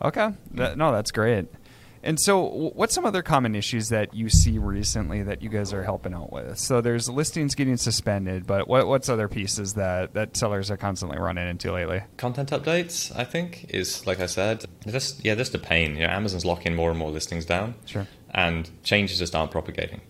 Okay. 0.02 0.30
That, 0.52 0.76
no, 0.78 0.92
that's 0.92 1.10
great. 1.12 1.46
And 2.02 2.20
so, 2.20 2.44
w- 2.50 2.70
what's 2.74 2.94
some 2.94 3.06
other 3.06 3.22
common 3.22 3.54
issues 3.54 3.88
that 3.88 4.12
you 4.12 4.28
see 4.28 4.58
recently 4.58 5.22
that 5.22 5.40
you 5.40 5.48
guys 5.48 5.72
are 5.72 5.82
helping 5.82 6.12
out 6.12 6.30
with? 6.30 6.58
So, 6.58 6.82
there's 6.82 7.08
listings 7.08 7.54
getting 7.54 7.78
suspended, 7.78 8.46
but 8.46 8.68
what, 8.68 8.86
what's 8.86 9.08
other 9.08 9.26
pieces 9.26 9.72
that, 9.74 10.12
that 10.12 10.36
sellers 10.36 10.70
are 10.70 10.76
constantly 10.76 11.16
running 11.18 11.48
into 11.48 11.72
lately? 11.72 12.02
Content 12.18 12.50
updates, 12.50 13.10
I 13.16 13.24
think, 13.24 13.66
is 13.70 14.06
like 14.06 14.20
I 14.20 14.26
said, 14.26 14.66
just 14.86 15.24
yeah, 15.24 15.34
just 15.34 15.54
a 15.54 15.58
pain. 15.58 15.96
You 15.96 16.02
know, 16.06 16.12
Amazon's 16.12 16.44
locking 16.44 16.74
more 16.74 16.90
and 16.90 16.98
more 16.98 17.10
listings 17.10 17.46
down, 17.46 17.74
Sure. 17.86 18.06
and 18.34 18.68
changes 18.82 19.18
just 19.18 19.34
aren't 19.34 19.50
propagating. 19.50 20.02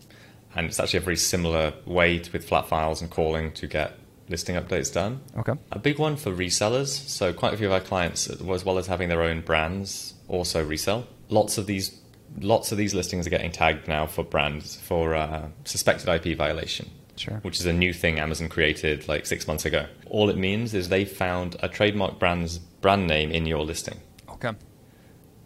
And 0.57 0.67
it's 0.67 0.81
actually 0.81 0.99
a 0.99 1.03
very 1.03 1.17
similar 1.17 1.75
way 1.85 2.19
to, 2.19 2.33
with 2.33 2.49
flat 2.49 2.67
files 2.67 3.03
and 3.03 3.11
calling 3.11 3.53
to 3.53 3.69
get 3.69 3.93
listing 4.35 4.57
updates 4.57 4.93
done. 4.93 5.21
Okay. 5.37 5.53
A 5.71 5.79
big 5.79 6.01
one 6.01 6.17
for 6.17 6.33
resellers. 6.33 6.89
So 6.89 7.33
quite 7.33 7.55
a 7.55 7.57
few 7.57 7.69
of 7.69 7.73
our 7.73 7.81
clients, 7.93 8.29
as 8.29 8.65
well 8.65 8.79
as 8.79 8.89
having 8.89 9.09
their 9.09 9.23
own 9.23 9.43
brands, 9.43 10.15
also 10.27 10.65
resell. 10.65 11.07
Lots 11.29 11.57
of 11.57 11.67
these, 11.67 11.97
lots 12.41 12.73
of 12.73 12.79
these 12.79 12.95
listings 12.95 13.29
are 13.29 13.31
getting 13.31 13.53
tagged 13.53 13.87
now 13.87 14.07
for 14.07 14.25
brands 14.25 14.75
for 14.75 15.15
uh, 15.15 15.47
suspected 15.65 16.09
IP 16.09 16.37
violation. 16.37 16.91
Sure. 17.17 17.39
Which 17.43 17.61
is 17.61 17.67
a 17.67 17.73
new 17.73 17.93
thing 17.93 18.19
Amazon 18.19 18.49
created 18.49 19.07
like 19.07 19.25
six 19.25 19.47
months 19.47 19.65
ago. 19.65 19.87
All 20.11 20.29
it 20.31 20.37
means 20.37 20.75
is 20.75 20.89
they 20.89 21.05
found 21.05 21.55
a 21.63 21.69
trademark 21.69 22.19
brand's 22.19 22.59
brand 22.59 23.07
name 23.07 23.31
in 23.31 23.47
your 23.47 23.63
listing. 23.63 24.01
Okay. 24.29 24.51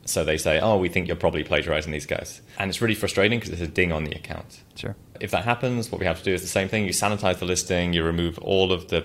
So 0.09 0.25
they 0.25 0.38
say, 0.38 0.59
"Oh, 0.61 0.77
we 0.79 0.88
think 0.88 1.07
you're 1.07 1.17
probably 1.17 1.45
plagiarizing 1.45 1.93
these 1.93 2.07
guys," 2.07 2.41
and 2.59 2.69
it's 2.71 2.81
really 2.81 2.95
frustrating 2.95 3.38
because 3.38 3.53
it's 3.53 3.62
a 3.62 3.69
ding 3.69 3.93
on 3.93 4.05
the 4.05 4.12
account. 4.12 4.62
Sure. 4.75 4.97
If 5.21 5.31
that 5.33 5.45
happens, 5.45 5.91
what 5.93 5.99
we 6.00 6.07
have 6.07 6.19
to 6.19 6.25
do 6.25 6.33
is 6.33 6.43
the 6.43 6.49
same 6.49 6.69
thing. 6.69 6.85
You 6.85 6.91
sanitize 6.93 7.38
the 7.38 7.45
listing, 7.45 7.93
you 7.93 8.03
remove 8.05 8.38
all 8.38 8.73
of 8.73 8.88
the 8.88 9.05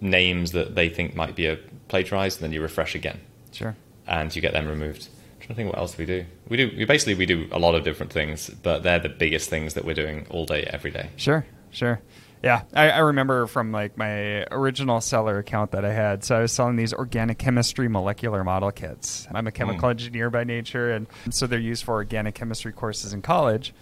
names 0.00 0.52
that 0.52 0.74
they 0.74 0.88
think 0.88 1.14
might 1.14 1.34
be 1.34 1.46
a 1.46 1.58
plagiarized, 1.88 2.38
and 2.38 2.44
then 2.44 2.52
you 2.52 2.60
refresh 2.62 2.94
again, 2.94 3.18
Sure. 3.52 3.74
and 4.06 4.34
you 4.34 4.40
get 4.42 4.52
them 4.52 4.68
removed. 4.68 5.08
I'm 5.08 5.40
trying 5.40 5.48
to 5.48 5.54
think 5.54 5.68
what 5.70 5.78
else 5.78 5.96
we 5.98 6.04
do. 6.06 6.24
We 6.48 6.56
do 6.56 6.70
we 6.76 6.84
basically 6.84 7.14
we 7.14 7.26
do 7.26 7.48
a 7.50 7.58
lot 7.58 7.74
of 7.74 7.82
different 7.84 8.12
things, 8.12 8.50
but 8.62 8.82
they're 8.82 8.98
the 8.98 9.08
biggest 9.08 9.48
things 9.50 9.74
that 9.74 9.84
we're 9.84 9.94
doing 9.94 10.26
all 10.30 10.46
day, 10.46 10.62
every 10.64 10.90
day. 10.90 11.08
Sure. 11.16 11.44
Sure. 11.70 12.00
Yeah, 12.42 12.62
I, 12.72 12.90
I, 12.90 12.98
remember 12.98 13.46
from 13.46 13.72
like 13.72 13.96
my 13.96 14.44
original 14.50 15.00
seller 15.00 15.38
account 15.38 15.72
that 15.72 15.84
I 15.84 15.92
had. 15.92 16.22
So 16.22 16.36
I 16.36 16.42
was 16.42 16.52
selling 16.52 16.76
these 16.76 16.94
organic 16.94 17.38
chemistry 17.38 17.88
molecular 17.88 18.44
model 18.44 18.70
kits. 18.70 19.26
I'm 19.32 19.46
a 19.46 19.52
chemical 19.52 19.88
mm. 19.88 19.92
engineer 19.92 20.30
by 20.30 20.44
nature, 20.44 20.92
and 20.92 21.06
so 21.30 21.46
they're 21.46 21.58
used 21.58 21.84
for 21.84 21.94
organic 21.94 22.34
chemistry 22.34 22.72
courses 22.72 23.12
in 23.12 23.22
college. 23.22 23.74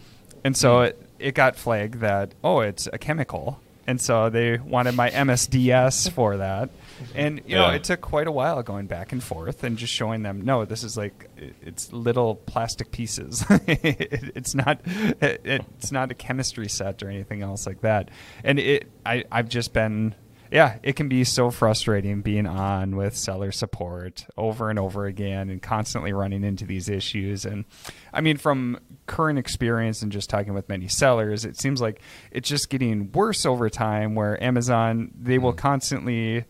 And 0.42 0.56
so 0.56 0.78
mm. 0.78 0.86
it, 0.86 1.08
it 1.18 1.34
got 1.34 1.56
flagged 1.56 2.00
that 2.00 2.34
oh, 2.42 2.60
it's 2.60 2.88
a 2.92 2.98
chemical, 2.98 3.60
and 3.86 4.00
so 4.00 4.30
they 4.30 4.56
wanted 4.56 4.94
my 4.94 5.10
MSDS 5.10 6.10
for 6.12 6.38
that. 6.38 6.70
And 7.14 7.42
you 7.46 7.56
know, 7.56 7.70
it 7.70 7.84
took 7.84 8.00
quite 8.00 8.26
a 8.26 8.32
while 8.32 8.62
going 8.62 8.86
back 8.86 9.12
and 9.12 9.22
forth 9.22 9.64
and 9.64 9.76
just 9.76 9.92
showing 9.92 10.22
them, 10.22 10.42
no, 10.42 10.64
this 10.64 10.84
is 10.84 10.96
like 10.96 11.28
it's 11.36 11.92
little 11.92 12.36
plastic 12.36 12.90
pieces. 12.90 13.44
it's 13.50 14.54
not 14.54 14.80
it's 15.20 15.92
not 15.92 16.10
a 16.10 16.14
chemistry 16.14 16.68
set 16.68 17.02
or 17.02 17.08
anything 17.08 17.42
else 17.42 17.66
like 17.66 17.80
that. 17.82 18.10
And 18.44 18.58
it 18.58 18.90
I 19.04 19.24
I've 19.30 19.48
just 19.48 19.72
been 19.72 20.14
yeah, 20.50 20.78
it 20.82 20.94
can 20.94 21.08
be 21.08 21.24
so 21.24 21.50
frustrating 21.50 22.22
being 22.22 22.46
on 22.46 22.96
with 22.96 23.16
seller 23.16 23.52
support 23.52 24.26
over 24.36 24.70
and 24.70 24.78
over 24.78 25.06
again 25.06 25.50
and 25.50 25.60
constantly 25.60 26.12
running 26.12 26.44
into 26.44 26.64
these 26.64 26.88
issues. 26.88 27.44
And 27.44 27.64
I 28.12 28.20
mean, 28.20 28.36
from 28.36 28.78
current 29.06 29.38
experience 29.38 30.02
and 30.02 30.12
just 30.12 30.30
talking 30.30 30.54
with 30.54 30.68
many 30.68 30.88
sellers, 30.88 31.44
it 31.44 31.58
seems 31.58 31.80
like 31.80 32.00
it's 32.30 32.48
just 32.48 32.70
getting 32.70 33.10
worse 33.12 33.44
over 33.44 33.68
time 33.68 34.14
where 34.14 34.42
Amazon, 34.42 35.10
they 35.20 35.38
will 35.38 35.52
mm. 35.52 35.58
constantly 35.58 36.44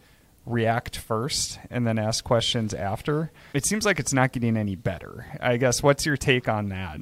react 0.46 0.96
first 0.96 1.58
and 1.70 1.86
then 1.86 1.98
ask 1.98 2.24
questions 2.24 2.72
after. 2.72 3.30
It 3.52 3.66
seems 3.66 3.84
like 3.84 3.98
it's 3.98 4.12
not 4.12 4.32
getting 4.32 4.56
any 4.56 4.76
better. 4.76 5.26
I 5.40 5.56
guess 5.56 5.82
what's 5.82 6.06
your 6.06 6.16
take 6.16 6.48
on 6.48 6.68
that? 6.70 7.00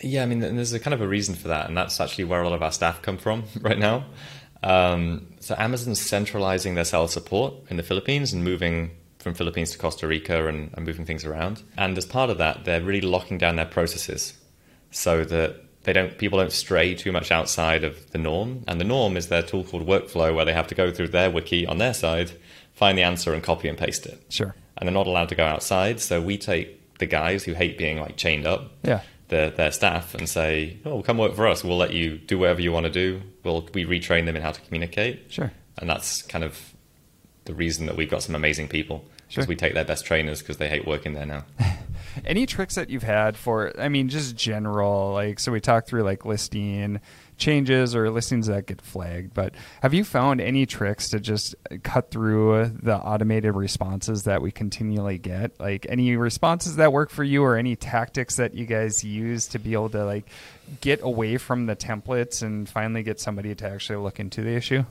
Yeah, 0.00 0.22
I 0.22 0.26
mean, 0.26 0.40
there's 0.40 0.72
a 0.72 0.80
kind 0.80 0.94
of 0.94 1.00
a 1.00 1.08
reason 1.08 1.34
for 1.34 1.48
that, 1.48 1.68
and 1.68 1.76
that's 1.76 2.00
actually 2.00 2.24
where 2.24 2.42
a 2.42 2.48
lot 2.48 2.54
of 2.54 2.62
our 2.62 2.72
staff 2.72 3.00
come 3.02 3.16
from 3.16 3.44
right 3.60 3.78
now. 3.78 4.06
Um, 4.62 5.34
so 5.40 5.54
Amazon's 5.58 6.00
centralizing 6.00 6.74
their 6.74 6.84
sales 6.84 7.12
support 7.12 7.54
in 7.70 7.76
the 7.76 7.82
Philippines 7.82 8.32
and 8.32 8.42
moving 8.42 8.90
from 9.18 9.34
Philippines 9.34 9.70
to 9.72 9.78
Costa 9.78 10.06
Rica 10.06 10.46
and, 10.48 10.70
and 10.74 10.86
moving 10.86 11.04
things 11.04 11.24
around. 11.24 11.62
And 11.76 11.96
as 11.96 12.06
part 12.06 12.30
of 12.30 12.38
that, 12.38 12.64
they're 12.64 12.82
really 12.82 13.00
locking 13.00 13.38
down 13.38 13.56
their 13.56 13.66
processes 13.66 14.34
so 14.90 15.24
that 15.24 15.65
they 15.86 15.92
don't 15.92 16.18
people 16.18 16.38
don't 16.38 16.52
stray 16.52 16.96
too 16.96 17.12
much 17.12 17.30
outside 17.30 17.84
of 17.84 18.10
the 18.10 18.18
norm. 18.18 18.64
And 18.66 18.80
the 18.80 18.84
norm 18.84 19.16
is 19.16 19.28
their 19.28 19.42
tool 19.42 19.62
called 19.62 19.86
Workflow, 19.86 20.34
where 20.34 20.44
they 20.44 20.52
have 20.52 20.66
to 20.66 20.74
go 20.74 20.90
through 20.90 21.08
their 21.08 21.30
wiki 21.30 21.64
on 21.64 21.78
their 21.78 21.94
side, 21.94 22.32
find 22.74 22.98
the 22.98 23.04
answer, 23.04 23.32
and 23.32 23.42
copy 23.42 23.68
and 23.68 23.78
paste 23.78 24.04
it. 24.04 24.20
Sure. 24.28 24.54
And 24.76 24.86
they're 24.86 24.92
not 24.92 25.06
allowed 25.06 25.28
to 25.28 25.36
go 25.36 25.44
outside. 25.44 26.00
So 26.00 26.20
we 26.20 26.38
take 26.38 26.98
the 26.98 27.06
guys 27.06 27.44
who 27.44 27.52
hate 27.52 27.78
being 27.78 28.00
like 28.00 28.16
chained 28.16 28.46
up. 28.46 28.72
Yeah. 28.82 29.02
Their, 29.28 29.50
their 29.50 29.72
staff 29.72 30.14
and 30.14 30.28
say, 30.28 30.78
"Oh, 30.84 31.02
come 31.02 31.18
work 31.18 31.34
for 31.34 31.46
us. 31.46 31.64
We'll 31.64 31.76
let 31.76 31.92
you 31.92 32.18
do 32.18 32.38
whatever 32.38 32.60
you 32.60 32.72
want 32.72 32.86
to 32.86 32.92
do. 32.92 33.22
We'll 33.44 33.68
we 33.72 33.84
retrain 33.84 34.26
them 34.26 34.36
in 34.36 34.42
how 34.42 34.52
to 34.52 34.60
communicate." 34.60 35.32
Sure. 35.32 35.52
And 35.78 35.88
that's 35.88 36.22
kind 36.22 36.44
of 36.44 36.74
the 37.44 37.54
reason 37.54 37.86
that 37.86 37.96
we've 37.96 38.10
got 38.10 38.22
some 38.22 38.34
amazing 38.34 38.68
people 38.68 39.04
because 39.28 39.44
sure. 39.44 39.48
we 39.48 39.56
take 39.56 39.74
their 39.74 39.84
best 39.84 40.04
trainers 40.04 40.40
because 40.40 40.56
they 40.58 40.68
hate 40.68 40.86
working 40.86 41.14
there 41.14 41.26
now. 41.26 41.44
Any 42.24 42.46
tricks 42.46 42.74
that 42.76 42.90
you've 42.90 43.02
had 43.02 43.36
for, 43.36 43.72
I 43.78 43.88
mean, 43.88 44.08
just 44.08 44.36
general, 44.36 45.12
like, 45.12 45.38
so 45.38 45.52
we 45.52 45.60
talked 45.60 45.88
through 45.88 46.02
like 46.02 46.24
listing 46.24 47.00
changes 47.36 47.94
or 47.94 48.10
listings 48.10 48.46
that 48.46 48.66
get 48.66 48.80
flagged, 48.80 49.34
but 49.34 49.54
have 49.82 49.92
you 49.92 50.04
found 50.04 50.40
any 50.40 50.64
tricks 50.64 51.10
to 51.10 51.20
just 51.20 51.54
cut 51.82 52.10
through 52.10 52.64
the 52.82 52.96
automated 52.96 53.54
responses 53.54 54.22
that 54.22 54.40
we 54.40 54.50
continually 54.50 55.18
get? 55.18 55.58
Like, 55.60 55.84
any 55.88 56.16
responses 56.16 56.76
that 56.76 56.92
work 56.92 57.10
for 57.10 57.24
you 57.24 57.42
or 57.42 57.56
any 57.56 57.76
tactics 57.76 58.36
that 58.36 58.54
you 58.54 58.64
guys 58.64 59.04
use 59.04 59.48
to 59.48 59.58
be 59.58 59.74
able 59.74 59.90
to, 59.90 60.04
like, 60.04 60.28
get 60.80 61.00
away 61.02 61.36
from 61.36 61.66
the 61.66 61.76
templates 61.76 62.42
and 62.42 62.68
finally 62.68 63.02
get 63.02 63.20
somebody 63.20 63.54
to 63.54 63.68
actually 63.68 63.96
look 63.96 64.18
into 64.18 64.42
the 64.42 64.54
issue? 64.54 64.84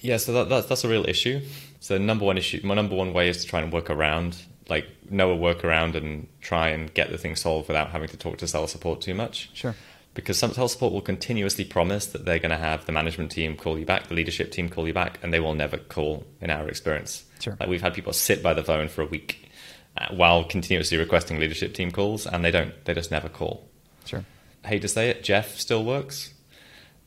Yeah, 0.00 0.16
so 0.16 0.32
that, 0.32 0.48
that's, 0.48 0.66
that's 0.66 0.84
a 0.84 0.88
real 0.88 1.04
issue. 1.06 1.42
So 1.80 1.98
number 1.98 2.24
one 2.24 2.38
issue, 2.38 2.60
my 2.64 2.74
number 2.74 2.94
one 2.94 3.12
way 3.12 3.28
is 3.28 3.42
to 3.42 3.46
try 3.46 3.60
and 3.60 3.70
work 3.70 3.90
around 3.90 4.38
like 4.70 4.86
know 5.10 5.32
a 5.32 5.36
workaround 5.36 5.94
and 5.94 6.28
try 6.40 6.68
and 6.68 6.92
get 6.94 7.10
the 7.10 7.18
thing 7.18 7.36
solved 7.36 7.68
without 7.68 7.90
having 7.90 8.08
to 8.08 8.16
talk 8.16 8.38
to 8.38 8.46
seller 8.46 8.66
support 8.66 9.00
too 9.00 9.14
much. 9.14 9.50
Sure. 9.52 9.74
Because 10.14 10.38
some 10.38 10.52
seller 10.52 10.68
support 10.68 10.92
will 10.92 11.00
continuously 11.00 11.64
promise 11.64 12.06
that 12.06 12.24
they're 12.24 12.40
going 12.40 12.50
to 12.50 12.56
have 12.56 12.84
the 12.84 12.92
management 12.92 13.30
team 13.30 13.56
call 13.56 13.78
you 13.78 13.86
back, 13.86 14.08
the 14.08 14.14
leadership 14.14 14.50
team 14.50 14.68
call 14.68 14.86
you 14.86 14.92
back, 14.92 15.18
and 15.22 15.32
they 15.32 15.38
will 15.40 15.54
never 15.54 15.76
call 15.76 16.26
in 16.40 16.50
our 16.50 16.68
experience. 16.68 17.24
Sure. 17.40 17.56
Like 17.60 17.68
we've 17.68 17.82
had 17.82 17.94
people 17.94 18.12
sit 18.12 18.42
by 18.42 18.54
the 18.54 18.64
phone 18.64 18.88
for 18.88 19.02
a 19.02 19.06
week 19.06 19.50
uh, 19.96 20.06
while 20.14 20.44
continuously 20.44 20.98
requesting 20.98 21.38
leadership 21.38 21.74
team 21.74 21.90
calls, 21.90 22.26
and 22.26 22.44
they 22.44 22.50
don't. 22.50 22.72
They 22.84 22.94
just 22.94 23.10
never 23.10 23.28
call. 23.28 23.68
Sure. 24.04 24.24
hate 24.64 24.82
to 24.82 24.88
say 24.88 25.10
it, 25.10 25.22
Jeff 25.22 25.58
still 25.58 25.84
works. 25.84 26.32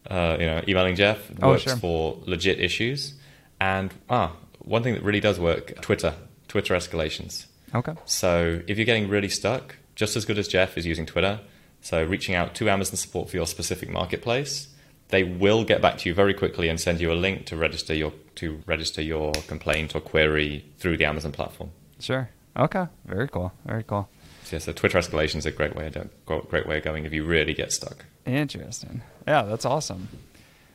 Uh, 0.10 0.38
you 0.40 0.46
know, 0.46 0.62
emailing 0.68 0.96
Jeff 0.96 1.32
oh, 1.42 1.50
works 1.50 1.64
sure. 1.64 1.78
for 1.78 2.20
legit 2.26 2.60
issues. 2.60 3.14
And 3.60 3.94
ah, 4.10 4.34
one 4.60 4.84
thing 4.84 4.96
that 4.96 5.04
really 5.04 5.22
does 5.22 5.40
work: 5.40 5.82
Twitter, 5.82 6.14
Twitter 6.48 6.74
escalations. 6.74 7.46
Okay. 7.74 7.94
So 8.06 8.62
if 8.68 8.78
you're 8.78 8.86
getting 8.86 9.10
really 9.10 9.30
stuck, 9.30 9.78
just 9.96 10.16
as 10.16 10.26
good 10.26 10.38
as 10.38 10.48
Jeff 10.48 10.78
is 10.78 10.86
using 10.86 11.06
Twitter. 11.06 11.40
So 11.82 12.04
reaching 12.04 12.36
out 12.36 12.56
to 12.56 12.70
Amazon 12.70 12.96
support 12.96 13.30
for 13.30 13.36
your 13.36 13.48
specific 13.48 13.90
marketplace, 13.90 14.70
they 15.10 15.24
will 15.24 15.64
get 15.64 15.82
back 15.82 15.98
to 16.00 16.10
you 16.10 16.16
very 16.16 16.34
quickly 16.34 16.70
and 16.70 16.80
send 16.80 17.02
you 17.02 17.12
a 17.12 17.16
link 17.16 17.46
to 17.48 17.58
register 17.58 17.94
your 17.94 18.14
to 18.36 18.64
register 18.66 19.02
your 19.02 19.32
complaint 19.48 19.96
or 19.96 20.00
query 20.00 20.66
through 20.78 20.98
the 20.98 21.06
Amazon 21.06 21.32
platform. 21.32 21.72
Sure. 22.00 22.30
Okay. 22.58 22.88
Very 23.06 23.28
cool. 23.28 23.52
Very 23.66 23.84
cool. 23.84 24.10
So, 24.44 24.56
yeah, 24.56 24.60
so 24.60 24.74
Twitter 24.74 24.98
escalation 24.98 25.38
is 25.38 25.46
a 25.46 25.52
great 25.52 25.76
way 25.76 25.88
of 25.88 26.26
great 26.26 26.68
way 26.68 26.78
of 26.78 26.84
going 26.84 27.06
if 27.06 27.14
you 27.14 27.24
really 27.24 27.54
get 27.54 27.72
stuck. 27.72 28.06
Interesting. 28.26 29.02
Yeah, 29.28 29.44
that's 29.44 29.66
awesome 29.66 30.08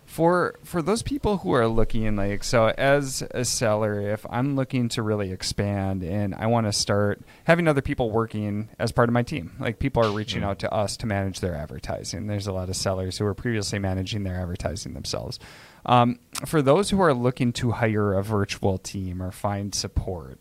for 0.08 0.54
for 0.64 0.80
those 0.82 1.02
people 1.02 1.38
who 1.38 1.52
are 1.52 1.68
looking 1.68 2.16
like 2.16 2.42
so 2.42 2.72
as 2.78 3.22
a 3.32 3.44
seller 3.44 4.00
if 4.00 4.24
i'm 4.30 4.56
looking 4.56 4.88
to 4.88 5.02
really 5.02 5.30
expand 5.30 6.02
and 6.02 6.34
i 6.36 6.46
want 6.46 6.66
to 6.66 6.72
start 6.72 7.20
having 7.44 7.68
other 7.68 7.82
people 7.82 8.10
working 8.10 8.68
as 8.78 8.90
part 8.90 9.08
of 9.08 9.12
my 9.12 9.22
team 9.22 9.54
like 9.60 9.78
people 9.78 10.02
are 10.02 10.10
reaching 10.10 10.42
out 10.42 10.58
to 10.58 10.72
us 10.72 10.96
to 10.96 11.06
manage 11.06 11.40
their 11.40 11.54
advertising. 11.54 12.26
There's 12.26 12.46
a 12.46 12.52
lot 12.52 12.68
of 12.68 12.76
sellers 12.76 13.18
who 13.18 13.24
were 13.24 13.34
previously 13.34 13.78
managing 13.78 14.24
their 14.24 14.40
advertising 14.40 14.94
themselves. 14.94 15.38
Um, 15.86 16.18
for 16.46 16.62
those 16.62 16.90
who 16.90 17.00
are 17.00 17.14
looking 17.14 17.52
to 17.54 17.72
hire 17.72 18.14
a 18.14 18.22
virtual 18.22 18.78
team 18.78 19.22
or 19.22 19.30
find 19.30 19.74
support 19.74 20.38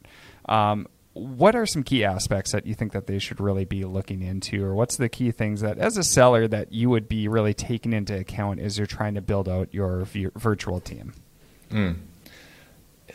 um, 0.48 0.88
what 1.20 1.56
are 1.56 1.66
some 1.66 1.84
key 1.84 2.04
aspects 2.04 2.52
that 2.52 2.66
you 2.66 2.74
think 2.74 2.92
that 2.94 3.08
they 3.08 3.20
should 3.20 3.40
really 3.40 3.66
be 3.66 3.86
looking 3.86 4.22
into? 4.22 4.64
Or 4.64 4.74
what's 4.76 4.98
the 4.98 5.10
key 5.10 5.32
things 5.32 5.62
that 5.62 5.78
as 5.78 5.98
a 5.98 6.04
seller 6.04 6.48
that 6.48 6.72
you 6.72 6.90
would 6.90 7.08
be 7.08 7.28
really 7.28 7.54
taking 7.54 7.94
into 7.94 8.18
account 8.18 8.60
as 8.60 8.78
you're 8.78 8.88
trying 8.88 9.16
to 9.16 9.22
build 9.22 9.50
out 9.50 9.74
your 9.74 10.06
virtual 10.36 10.80
team? 10.80 11.14
Mm. 11.72 11.98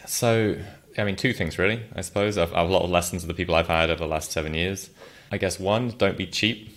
so 0.05 0.59
i 0.99 1.05
mean 1.05 1.17
two 1.17 1.33
things 1.33 1.59
really 1.59 1.83
i 1.97 2.03
suppose. 2.03 2.37
I've, 2.37 2.53
I've 2.53 2.69
a 2.69 2.73
lot 2.73 2.83
of 2.83 2.91
lessons 2.91 3.25
of 3.25 3.29
the 3.29 3.35
people 3.35 3.55
i've 3.55 3.67
hired 3.67 3.89
over 3.89 4.01
the 4.01 4.07
last 4.07 4.31
seven 4.31 4.53
years. 4.53 4.91
I 5.31 5.39
guess 5.39 5.59
one 5.59 5.89
don't 5.97 6.19
be 6.19 6.27
cheap 6.27 6.77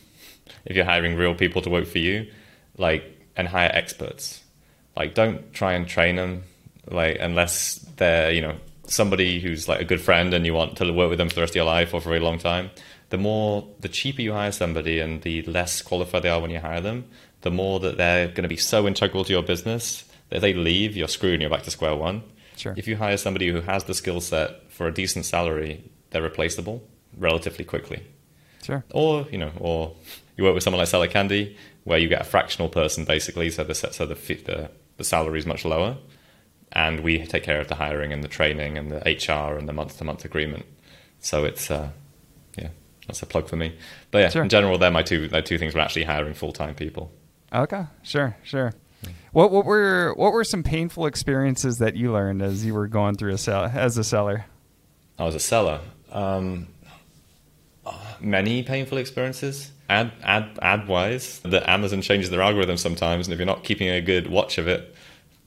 if 0.63 0.75
you're 0.75 0.86
hiring 0.86 1.17
real 1.17 1.36
people 1.36 1.62
to 1.63 1.70
work 1.70 1.86
for 1.86 1.98
you 1.98 2.32
like 2.77 3.03
and 3.36 3.48
hire 3.48 3.70
experts. 3.74 4.41
Like 4.96 5.13
don't 5.13 5.51
try 5.53 5.74
and 5.74 5.88
train 5.88 6.15
them 6.15 6.44
like 6.89 7.17
unless 7.20 7.79
they're 7.98 8.32
you 8.32 8.41
know 8.41 8.55
somebody 8.87 9.39
who's 9.39 9.67
like 9.67 9.81
a 9.81 9.85
good 9.85 10.01
friend 10.01 10.33
and 10.33 10.45
you 10.45 10.53
want 10.53 10.77
to 10.77 10.91
work 10.91 11.09
with 11.09 11.17
them 11.17 11.29
for 11.29 11.35
the 11.35 11.41
rest 11.41 11.51
of 11.51 11.57
your 11.57 11.65
life 11.65 11.93
or 11.93 12.01
for 12.01 12.09
a 12.09 12.13
very 12.13 12.19
long 12.19 12.37
time, 12.37 12.71
the 13.09 13.17
more, 13.17 13.67
the 13.79 13.89
cheaper 13.89 14.21
you 14.21 14.33
hire 14.33 14.51
somebody 14.51 14.99
and 14.99 15.21
the 15.21 15.41
less 15.43 15.81
qualified 15.81 16.23
they 16.23 16.29
are 16.29 16.41
when 16.41 16.51
you 16.51 16.59
hire 16.59 16.81
them, 16.81 17.05
the 17.41 17.51
more 17.51 17.79
that 17.79 17.97
they're 17.97 18.27
going 18.27 18.43
to 18.43 18.49
be 18.49 18.57
so 18.57 18.87
integral 18.87 19.23
to 19.23 19.31
your 19.31 19.43
business 19.43 20.03
that 20.29 20.37
if 20.37 20.41
they 20.41 20.53
leave, 20.53 20.95
you're 20.95 21.07
screwed 21.07 21.33
and 21.33 21.41
you're 21.41 21.51
back 21.51 21.63
to 21.63 21.71
square 21.71 21.95
one. 21.95 22.23
Sure. 22.57 22.73
If 22.75 22.87
you 22.87 22.95
hire 22.95 23.17
somebody 23.17 23.49
who 23.49 23.61
has 23.61 23.83
the 23.83 23.93
skill 23.93 24.21
set 24.21 24.71
for 24.71 24.87
a 24.87 24.93
decent 24.93 25.25
salary, 25.25 25.83
they're 26.09 26.21
replaceable 26.21 26.83
relatively 27.17 27.65
quickly. 27.65 28.03
Sure. 28.63 28.83
Or, 28.91 29.27
you 29.31 29.37
know, 29.37 29.51
or 29.59 29.95
you 30.37 30.43
work 30.43 30.55
with 30.55 30.63
someone 30.63 30.79
like 30.79 30.87
Seller 30.87 31.07
Candy 31.07 31.55
where 31.83 31.99
you 31.99 32.07
get 32.07 32.21
a 32.21 32.25
fractional 32.25 32.69
person 32.69 33.05
basically, 33.05 33.51
so 33.51 33.63
the, 33.63 33.75
so 33.75 34.05
the, 34.05 34.15
the, 34.15 34.71
the 34.97 35.03
salary 35.03 35.37
is 35.37 35.45
much 35.45 35.65
lower 35.65 35.97
and 36.75 37.00
we 37.00 37.25
take 37.25 37.44
care 37.44 37.60
of 37.60 37.70
the 37.70 37.75
hiring 37.75 38.12
and 38.12 38.24
the 38.24 38.27
training 38.27 38.77
and 38.77 38.91
the 38.91 39.00
HR 39.00 39.58
and 39.58 39.67
the 39.67 39.74
month 39.74 39.98
to 39.98 40.03
month 40.03 40.25
agreement. 40.25 40.65
So 41.20 41.46
it's 41.46 41.72
uh, 41.72 41.89
yeah, 42.58 42.70
that's 43.08 43.22
a 43.22 43.25
plug 43.25 43.48
for 43.48 43.55
me. 43.55 43.75
But 44.12 44.20
yeah, 44.20 44.29
sure. 44.29 44.44
in 44.44 44.50
general, 44.50 44.77
they're 44.77 44.91
my 44.91 45.01
two 45.01 45.27
they're 45.27 45.41
two 45.41 45.58
things. 45.58 45.74
We're 45.74 45.82
actually 45.82 46.03
hiring 46.03 46.34
full 46.34 46.51
time 46.51 46.75
people. 46.75 47.12
Okay, 47.53 47.86
sure, 48.03 48.38
sure. 48.44 48.74
What 49.32 49.51
what 49.51 49.65
were 49.65 50.13
what 50.15 50.34
were 50.34 50.44
some 50.44 50.63
painful 50.63 51.05
experiences 51.05 51.77
that 51.79 51.96
you 51.96 52.12
learned 52.12 52.41
as 52.41 52.65
you 52.65 52.74
were 52.74 52.88
going 52.88 53.15
through 53.15 53.34
a 53.34 53.38
sell 53.38 53.65
as 53.65 53.98
a 53.98 54.03
seller? 54.03 54.46
I 55.17 55.24
was 55.24 55.36
a 55.36 55.39
seller. 55.39 55.79
Um, 56.12 56.67
many 58.20 58.63
painful 58.63 58.98
experiences. 58.98 59.72
Ad 59.88 60.12
ad 60.24 60.58
ad 60.62 60.88
wise, 60.88 61.39
that 61.41 61.70
Amazon 61.70 62.01
changes 62.01 62.32
their 62.32 62.41
algorithm 62.41 62.77
sometimes, 62.77 63.27
and 63.27 63.34
if 63.34 63.39
you're 63.39 63.46
not 63.46 63.63
keeping 63.63 63.88
a 63.88 64.01
good 64.01 64.27
watch 64.27 64.58
of 64.58 64.67
it, 64.67 64.94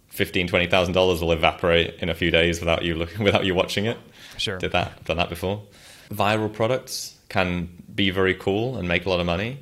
fifteen, 0.08 0.46
twenty 0.46 0.66
thousand 0.66 0.94
dollars 0.94 1.20
will 1.20 1.32
evaporate 1.32 1.94
in 2.00 2.08
a 2.08 2.14
few 2.14 2.30
days 2.30 2.60
without 2.60 2.82
you 2.84 2.94
looking 2.94 3.24
without 3.24 3.44
you 3.44 3.54
watching 3.54 3.86
it. 3.86 3.98
Sure, 4.36 4.58
did 4.58 4.72
that, 4.72 5.04
done 5.04 5.16
that 5.16 5.28
before. 5.28 5.62
Viral 6.10 6.52
products 6.52 7.16
can 7.28 7.68
be 7.94 8.10
very 8.10 8.34
cool 8.34 8.76
and 8.76 8.88
make 8.88 9.04
a 9.04 9.10
lot 9.10 9.20
of 9.20 9.26
money, 9.26 9.58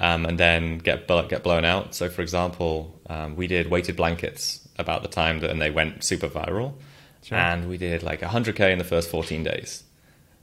um, 0.00 0.26
and 0.26 0.38
then 0.38 0.78
get 0.78 1.06
get 1.28 1.42
blown 1.42 1.64
out. 1.64 1.94
So, 1.94 2.08
for 2.08 2.22
example, 2.22 2.98
um, 3.08 3.36
we 3.36 3.46
did 3.46 3.70
weighted 3.70 3.96
blankets 3.96 4.66
about 4.78 5.02
the 5.02 5.08
time 5.08 5.40
that, 5.40 5.50
and 5.50 5.60
they 5.60 5.70
went 5.70 6.02
super 6.02 6.28
viral, 6.28 6.74
sure. 7.22 7.38
and 7.38 7.68
we 7.68 7.76
did 7.76 8.02
like 8.02 8.20
100k 8.20 8.72
in 8.72 8.78
the 8.78 8.84
first 8.84 9.10
14 9.10 9.44
days. 9.44 9.84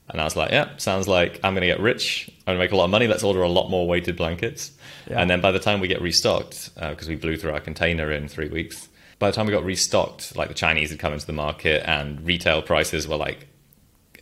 And 0.08 0.20
I 0.20 0.24
was 0.24 0.36
like, 0.36 0.50
yeah, 0.50 0.76
sounds 0.76 1.08
like 1.08 1.40
I'm 1.42 1.54
going 1.54 1.62
to 1.62 1.66
get 1.66 1.80
rich. 1.80 2.28
I'm 2.28 2.54
going 2.54 2.58
to 2.58 2.64
make 2.64 2.72
a 2.72 2.76
lot 2.76 2.84
of 2.84 2.90
money. 2.90 3.06
Let's 3.06 3.22
order 3.22 3.42
a 3.42 3.48
lot 3.48 3.70
more 3.70 3.86
weighted 3.86 4.16
blankets. 4.16 4.72
Yeah. 5.08 5.20
And 5.20 5.30
then 5.30 5.40
by 5.40 5.52
the 5.52 5.58
time 5.58 5.80
we 5.80 5.88
get 5.88 6.02
restocked, 6.02 6.74
because 6.74 7.08
uh, 7.08 7.10
we 7.10 7.16
blew 7.16 7.36
through 7.36 7.52
our 7.52 7.60
container 7.60 8.10
in 8.10 8.28
three 8.28 8.48
weeks, 8.48 8.88
by 9.22 9.30
the 9.30 9.36
time 9.36 9.46
we 9.46 9.52
got 9.52 9.64
restocked, 9.64 10.34
like 10.34 10.48
the 10.48 10.54
Chinese 10.54 10.90
had 10.90 10.98
come 10.98 11.12
into 11.12 11.26
the 11.26 11.32
market 11.32 11.88
and 11.88 12.26
retail 12.26 12.60
prices 12.60 13.06
were 13.06 13.14
like 13.14 13.46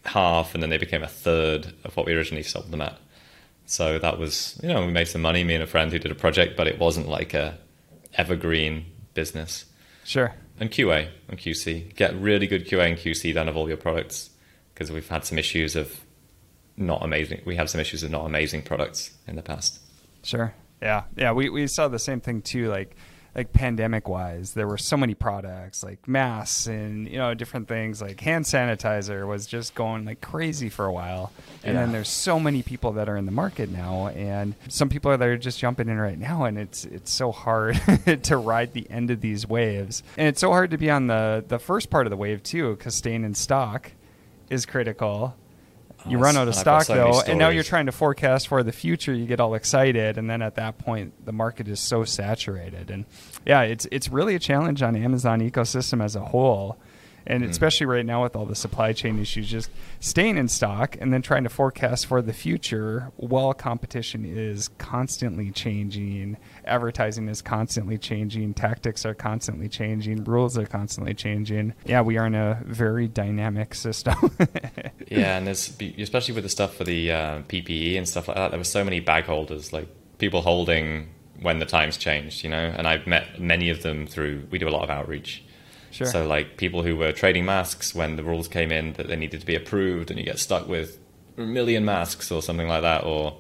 half, 0.05 0.53
and 0.53 0.63
then 0.63 0.69
they 0.69 0.77
became 0.77 1.03
a 1.03 1.09
third 1.09 1.73
of 1.85 1.97
what 1.97 2.05
we 2.05 2.13
originally 2.13 2.43
sold 2.43 2.71
them 2.71 2.83
at. 2.83 2.99
So 3.65 3.99
that 3.99 4.19
was, 4.19 4.61
you 4.63 4.69
know, 4.69 4.85
we 4.85 4.93
made 4.93 5.09
some 5.09 5.23
money, 5.23 5.43
me 5.43 5.55
and 5.55 5.65
a 5.65 5.67
friend 5.67 5.91
who 5.91 5.99
did 5.99 6.13
a 6.13 6.15
project, 6.15 6.55
but 6.55 6.67
it 6.67 6.79
wasn't 6.79 7.09
like 7.09 7.33
a 7.33 7.57
evergreen 8.13 8.85
business. 9.15 9.65
Sure. 10.05 10.35
And 10.59 10.71
QA 10.71 11.09
and 11.31 11.39
QC. 11.39 11.97
Get 11.97 12.15
really 12.21 12.47
good 12.47 12.69
QA 12.69 12.91
and 12.91 12.99
QC 12.99 13.33
done 13.33 13.49
of 13.49 13.57
all 13.57 13.69
your 13.69 13.79
products 13.79 14.29
because 14.75 14.93
we've 14.93 15.09
had 15.09 15.25
some 15.25 15.39
issues 15.39 15.77
of 15.77 15.99
not 16.77 17.03
amazing. 17.03 17.41
We 17.47 17.57
have 17.57 17.71
some 17.71 17.81
issues 17.81 18.03
of 18.03 18.11
not 18.11 18.27
amazing 18.27 18.65
products 18.65 19.13
in 19.27 19.37
the 19.37 19.43
past. 19.43 19.81
Sure. 20.25 20.53
Yeah. 20.83 21.05
Yeah. 21.17 21.33
We, 21.33 21.49
we 21.49 21.67
saw 21.69 21.89
the 21.89 21.99
same 21.99 22.21
thing 22.21 22.43
too. 22.43 22.69
Like, 22.69 22.97
like 23.35 23.53
pandemic 23.53 24.09
wise, 24.09 24.55
there 24.55 24.67
were 24.67 24.79
so 24.79 24.97
many 24.97 25.15
products 25.15 25.85
like 25.85 26.09
masks 26.09 26.67
and 26.67 27.09
you 27.09 27.19
know 27.19 27.33
different 27.35 27.69
things 27.69 28.03
like 28.03 28.21
hand 28.21 28.45
sanitizer 28.45 29.27
was 29.27 29.47
just 29.47 29.75
going 29.75 30.05
like 30.05 30.21
crazy 30.21 30.69
for 30.69 30.87
a 30.87 30.93
while. 30.93 31.33
And 31.63 31.75
yeah. 31.75 31.81
then 31.81 31.93
there's 31.93 32.09
so 32.09 32.41
many 32.41 32.63
people 32.63 32.93
that 32.93 33.09
are 33.09 33.17
in 33.17 33.27
the 33.27 33.33
market 33.33 33.71
now, 33.71 34.09
and 34.09 34.55
some 34.69 34.89
people 34.89 35.17
that 35.17 35.23
are 35.23 35.37
just 35.37 35.59
jumping 35.59 35.89
in 35.89 35.99
right 35.99 36.19
now, 36.19 36.45
and 36.45 36.59
it's 36.59 36.85
it's 36.85 37.13
so 37.13 37.31
hard 37.33 37.81
to 38.23 38.37
ride 38.37 38.73
the 38.73 38.91
end 38.91 39.11
of 39.11 39.21
these 39.21 39.47
waves, 39.47 40.03
and 40.17 40.27
it's 40.27 40.41
so 40.41 40.51
hard 40.51 40.71
to 40.71 40.79
be 40.79 40.91
on 40.91 41.07
the 41.07 41.45
the 41.47 41.59
first 41.59 41.91
part 41.91 42.07
of 42.07 42.11
the 42.11 42.17
wave 42.17 42.43
too, 42.43 42.77
because 42.77 42.95
staying 42.95 43.25
in 43.25 43.35
stock 43.35 43.93
is 44.49 44.67
critical 44.67 45.37
you 46.07 46.19
run 46.19 46.37
out 46.37 46.49
of 46.49 46.55
stock 46.55 46.85
so 46.85 46.95
though, 46.95 47.21
and 47.21 47.39
now 47.39 47.49
you're 47.49 47.63
trying 47.63 47.87
to 47.87 47.93
forecast 47.93 48.49
for 48.49 48.63
the 48.63 48.73
future. 48.73 49.13
You 49.13 49.27
get 49.27 49.41
all 49.41 49.55
excited, 49.55 50.19
and 50.19 50.29
then 50.29 50.43
at 50.43 50.55
that 50.57 50.79
point, 50.79 51.25
the 51.25 51.33
market 51.33 51.69
is 51.69 51.81
so 51.81 52.05
saturated. 52.05 52.91
And 52.91 53.05
yeah, 53.47 53.63
it's 53.63 53.87
it's 53.91 54.09
really 54.09 54.35
a 54.35 54.39
challenge 54.39 54.83
on 54.83 54.97
Amazon 54.97 55.41
ecosystem 55.41 56.03
as 56.03 56.17
a 56.17 56.25
whole 56.25 56.79
and 57.27 57.45
mm 57.45 57.51
especially 57.51 57.85
right 57.85 58.07
now 58.07 58.23
with 58.23 58.37
all 58.37 58.47
the 58.47 58.55
supply 58.55 58.93
chain 58.93 59.19
issues 59.19 59.49
just 59.49 59.71
staying 59.99 60.39
in 60.39 60.47
stock 60.47 60.97
and 61.01 61.13
then 61.13 61.21
trying 61.21 61.43
to 61.43 61.49
forecast 61.49 62.07
for 62.07 62.23
the 62.23 62.33
future 62.33 63.11
while 63.17 63.53
competition 63.53 64.25
is 64.25 64.69
constantly 64.79 65.51
changing 65.51 66.37
advertising 66.65 67.29
is 67.29 67.43
constantly 67.43 67.99
changing 67.99 68.55
tactics 68.55 69.05
are 69.05 69.15
constantly 69.15 69.69
changing 69.69 70.23
rules 70.25 70.57
are 70.57 70.65
constantly 70.67 71.13
changing. 71.13 71.75
Yeah 71.85 72.03
we 72.03 72.17
are 72.19 72.27
in 72.27 72.35
a 72.35 72.63
very 72.65 73.09
dynamic 73.09 73.75
system. 73.75 74.15
Yeah 75.09 75.37
and 75.37 75.47
there's 75.47 75.77
especially 75.99 76.35
with 76.35 76.45
the 76.45 76.51
stuff 76.51 76.77
for 76.77 76.85
the 76.85 77.11
uh, 77.11 77.39
ppe 77.41 77.99
and 77.99 78.09
stuff 78.09 78.29
like 78.29 78.37
that 78.37 78.51
there 78.53 78.61
were 78.61 78.65
so 78.65 78.85
many 78.85 79.01
bag 79.01 79.25
holders 79.25 79.73
like 79.73 79.89
people 80.19 80.41
holding 80.43 81.09
when 81.43 81.59
the 81.59 81.67
times 81.67 81.97
changed 81.97 82.45
you 82.45 82.51
know? 82.51 82.73
And 82.77 82.87
i've 82.87 83.09
met 83.09 83.41
many 83.41 83.71
of 83.71 83.83
them 83.83 84.07
through 84.07 84.47
we 84.51 84.59
do 84.59 84.69
a 84.69 84.71
lot 84.71 84.85
of 84.85 84.91
outreach 84.91 85.43
Sure. 85.91 86.07
So 86.07 86.27
like 86.27 86.57
people 86.57 86.83
who 86.83 86.97
were 86.97 87.13
trading 87.13 87.45
masks 87.45 87.95
when 87.95 88.17
the 88.17 88.23
rules 88.23 88.49
came 88.49 88.71
in 88.71 88.93
that 88.95 89.09
they 89.09 89.17
needed 89.17 89.41
to 89.41 89.47
be 89.47 89.55
approved, 89.55 90.11
and 90.11 90.19
you 90.19 90.25
get 90.25 90.39
stuck 90.39 90.69
with 90.69 90.99
a 91.37 91.43
million 91.43 91.85
masks 91.85 92.31
or 92.31 92.43
something 92.43 92.69
like 92.69 92.83
that, 92.83 93.05
or 93.05 93.39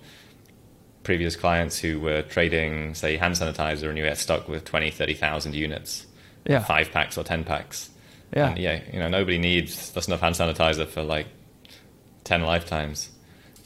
previous 1.02 1.36
clients 1.36 1.78
who 1.78 2.00
were 2.00 2.22
trading, 2.22 2.94
say, 2.94 3.16
hand 3.16 3.34
sanitizer, 3.34 3.88
and 3.88 3.96
you 3.96 4.04
get 4.04 4.18
stuck 4.18 4.48
with 4.48 4.64
20, 4.64 4.90
30,000 4.90 5.54
units, 5.54 6.06
yeah. 6.46 6.60
five 6.60 6.90
packs 6.90 7.16
or 7.16 7.24
10 7.24 7.44
packs. 7.44 7.90
Yeah. 8.34 8.50
And 8.50 8.58
yeah, 8.58 8.80
you 8.92 8.98
know, 8.98 9.08
nobody 9.08 9.38
needs 9.38 9.90
that's 9.92 10.06
enough 10.06 10.20
hand 10.20 10.34
sanitizer 10.34 10.86
for 10.86 11.02
like 11.02 11.26
10 12.24 12.42
lifetimes, 12.42 13.10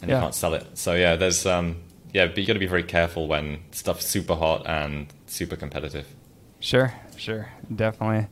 and 0.00 0.11
yeah. 0.11 0.16
you 0.16 0.22
can't 0.22 0.35
sell 0.35 0.54
it. 0.54 0.66
So 0.74 0.94
yeah, 0.94 1.16
there's, 1.16 1.46
um, 1.46 1.82
yeah, 2.12 2.26
but 2.26 2.38
you 2.38 2.46
got 2.46 2.52
to 2.52 2.58
be 2.58 2.66
very 2.66 2.85
careful 2.85 3.26
when 3.28 3.61
stuff's 3.72 4.06
super 4.06 4.35
hot 4.35 4.66
and 4.66 5.06
super 5.26 5.56
competitive. 5.56 6.06
Sure, 6.61 6.94
sure, 7.16 7.48
definitely. 7.74 8.26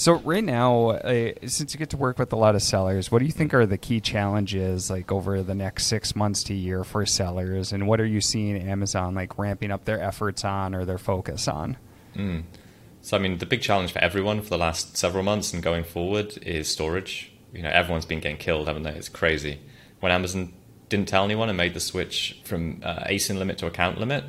So 0.00 0.14
right 0.14 0.42
now, 0.42 0.92
uh, 0.92 1.32
since 1.46 1.74
you 1.74 1.78
get 1.78 1.90
to 1.90 1.98
work 1.98 2.18
with 2.18 2.32
a 2.32 2.36
lot 2.36 2.54
of 2.54 2.62
sellers, 2.62 3.12
what 3.12 3.18
do 3.18 3.26
you 3.26 3.32
think 3.32 3.52
are 3.52 3.66
the 3.66 3.76
key 3.76 4.00
challenges 4.00 4.88
like 4.88 5.12
over 5.12 5.42
the 5.42 5.54
next 5.54 5.88
six 5.88 6.16
months 6.16 6.42
to 6.44 6.54
year 6.54 6.84
for 6.84 7.04
sellers, 7.04 7.70
and 7.70 7.86
what 7.86 8.00
are 8.00 8.06
you 8.06 8.22
seeing 8.22 8.56
Amazon 8.56 9.14
like 9.14 9.38
ramping 9.38 9.70
up 9.70 9.84
their 9.84 10.00
efforts 10.00 10.42
on 10.42 10.74
or 10.74 10.86
their 10.86 10.96
focus 10.96 11.46
on? 11.46 11.76
Mm. 12.16 12.44
So 13.02 13.18
I 13.18 13.20
mean, 13.20 13.36
the 13.36 13.44
big 13.44 13.60
challenge 13.60 13.92
for 13.92 13.98
everyone 13.98 14.40
for 14.40 14.48
the 14.48 14.56
last 14.56 14.96
several 14.96 15.22
months 15.22 15.52
and 15.52 15.62
going 15.62 15.84
forward 15.84 16.38
is 16.46 16.66
storage. 16.66 17.30
You 17.52 17.60
know, 17.60 17.68
everyone's 17.68 18.06
been 18.06 18.20
getting 18.20 18.38
killed, 18.38 18.68
haven't 18.68 18.84
they? 18.84 18.92
It's 18.92 19.10
crazy. 19.10 19.60
When 20.00 20.12
Amazon 20.12 20.54
didn't 20.88 21.08
tell 21.08 21.24
anyone 21.24 21.50
and 21.50 21.58
made 21.58 21.74
the 21.74 21.80
switch 21.80 22.40
from 22.46 22.80
uh, 22.82 23.04
ASIN 23.04 23.36
limit 23.36 23.58
to 23.58 23.66
account 23.66 23.98
limit, 23.98 24.24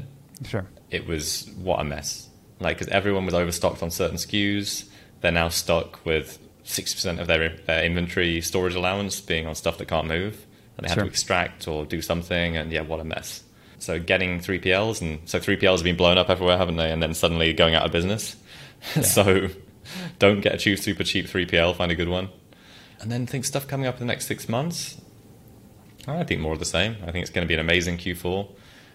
sure, 0.45 0.65
it 0.89 1.07
was 1.07 1.49
what 1.55 1.79
a 1.79 1.86
mess. 1.86 2.27
Like, 2.60 2.77
because 2.77 2.91
everyone 2.91 3.25
was 3.25 3.34
overstocked 3.34 3.81
on 3.81 3.89
certain 3.89 4.17
SKUs 4.17 4.89
they're 5.21 5.31
now 5.31 5.49
stuck 5.49 6.03
with 6.05 6.39
60% 6.65 7.19
of 7.19 7.27
their, 7.27 7.49
their 7.49 7.84
inventory 7.84 8.41
storage 8.41 8.75
allowance 8.75 9.19
being 9.21 9.47
on 9.47 9.55
stuff 9.55 9.77
that 9.77 9.88
can't 9.88 10.07
move. 10.07 10.45
And 10.77 10.86
they 10.86 10.89
have 10.89 10.97
sure. 10.97 11.03
to 11.03 11.10
extract 11.10 11.67
or 11.67 11.86
do 11.86 12.01
something. 12.01 12.57
And 12.57 12.71
yeah, 12.71 12.81
what 12.81 12.99
a 12.99 13.03
mess. 13.03 13.43
So 13.79 13.99
getting 13.99 14.39
3PLs, 14.39 15.01
and 15.01 15.27
so 15.27 15.39
3PLs 15.39 15.77
have 15.77 15.84
been 15.84 15.95
blown 15.95 16.17
up 16.17 16.29
everywhere, 16.29 16.57
haven't 16.57 16.77
they? 16.77 16.91
And 16.91 17.01
then 17.01 17.13
suddenly 17.13 17.53
going 17.53 17.75
out 17.75 17.86
of 17.86 17.91
business. 17.91 18.36
Yeah. 18.95 19.03
so 19.03 19.47
don't 20.17 20.41
get 20.41 20.55
a 20.55 20.57
cheap, 20.57 20.79
super 20.79 21.03
cheap 21.03 21.27
3PL, 21.27 21.75
find 21.75 21.91
a 21.91 21.95
good 21.95 22.10
one. 22.10 22.29
And 22.99 23.12
then 23.12 23.27
think 23.27 23.45
stuff 23.45 23.67
coming 23.67 23.86
up 23.86 23.95
in 23.95 23.99
the 23.99 24.05
next 24.05 24.25
six 24.25 24.49
months. 24.49 24.99
I 26.07 26.23
think 26.23 26.41
more 26.41 26.53
of 26.53 26.60
the 26.60 26.65
same. 26.65 26.97
I 27.03 27.12
think 27.12 27.21
it's 27.21 27.29
going 27.29 27.45
to 27.45 27.47
be 27.47 27.53
an 27.53 27.60
amazing 27.60 27.97
Q4. 27.97 28.47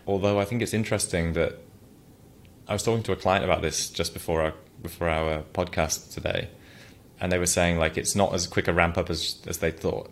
Although 0.08 0.40
I 0.40 0.44
think 0.44 0.60
it's 0.60 0.74
interesting 0.74 1.34
that 1.34 1.60
I 2.66 2.72
was 2.72 2.82
talking 2.82 3.04
to 3.04 3.12
a 3.12 3.16
client 3.16 3.44
about 3.44 3.62
this 3.62 3.88
just 3.88 4.12
before 4.12 4.42
our 4.42 4.54
for 4.88 5.08
our 5.08 5.42
podcast 5.54 6.12
today, 6.12 6.48
and 7.20 7.32
they 7.32 7.38
were 7.38 7.46
saying 7.46 7.78
like 7.78 7.96
it's 7.96 8.14
not 8.14 8.34
as 8.34 8.46
quick 8.46 8.68
a 8.68 8.72
ramp 8.72 8.98
up 8.98 9.10
as 9.10 9.42
as 9.46 9.58
they 9.58 9.70
thought. 9.70 10.10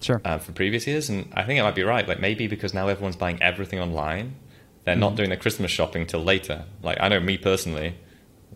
Sure. 0.00 0.20
Uh, 0.24 0.36
from 0.36 0.52
previous 0.52 0.86
years, 0.86 1.08
and 1.08 1.32
I 1.34 1.44
think 1.44 1.58
it 1.58 1.62
might 1.62 1.74
be 1.74 1.82
right. 1.82 2.06
Like 2.06 2.20
maybe 2.20 2.46
because 2.46 2.74
now 2.74 2.88
everyone's 2.88 3.16
buying 3.16 3.42
everything 3.42 3.80
online, 3.80 4.36
they're 4.84 4.94
mm. 4.94 5.00
not 5.00 5.08
mm-hmm. 5.08 5.16
doing 5.16 5.28
their 5.30 5.38
Christmas 5.38 5.70
shopping 5.70 6.06
till 6.06 6.22
later. 6.22 6.64
Like 6.82 6.98
I 7.00 7.08
know 7.08 7.20
me 7.20 7.38
personally, 7.38 7.96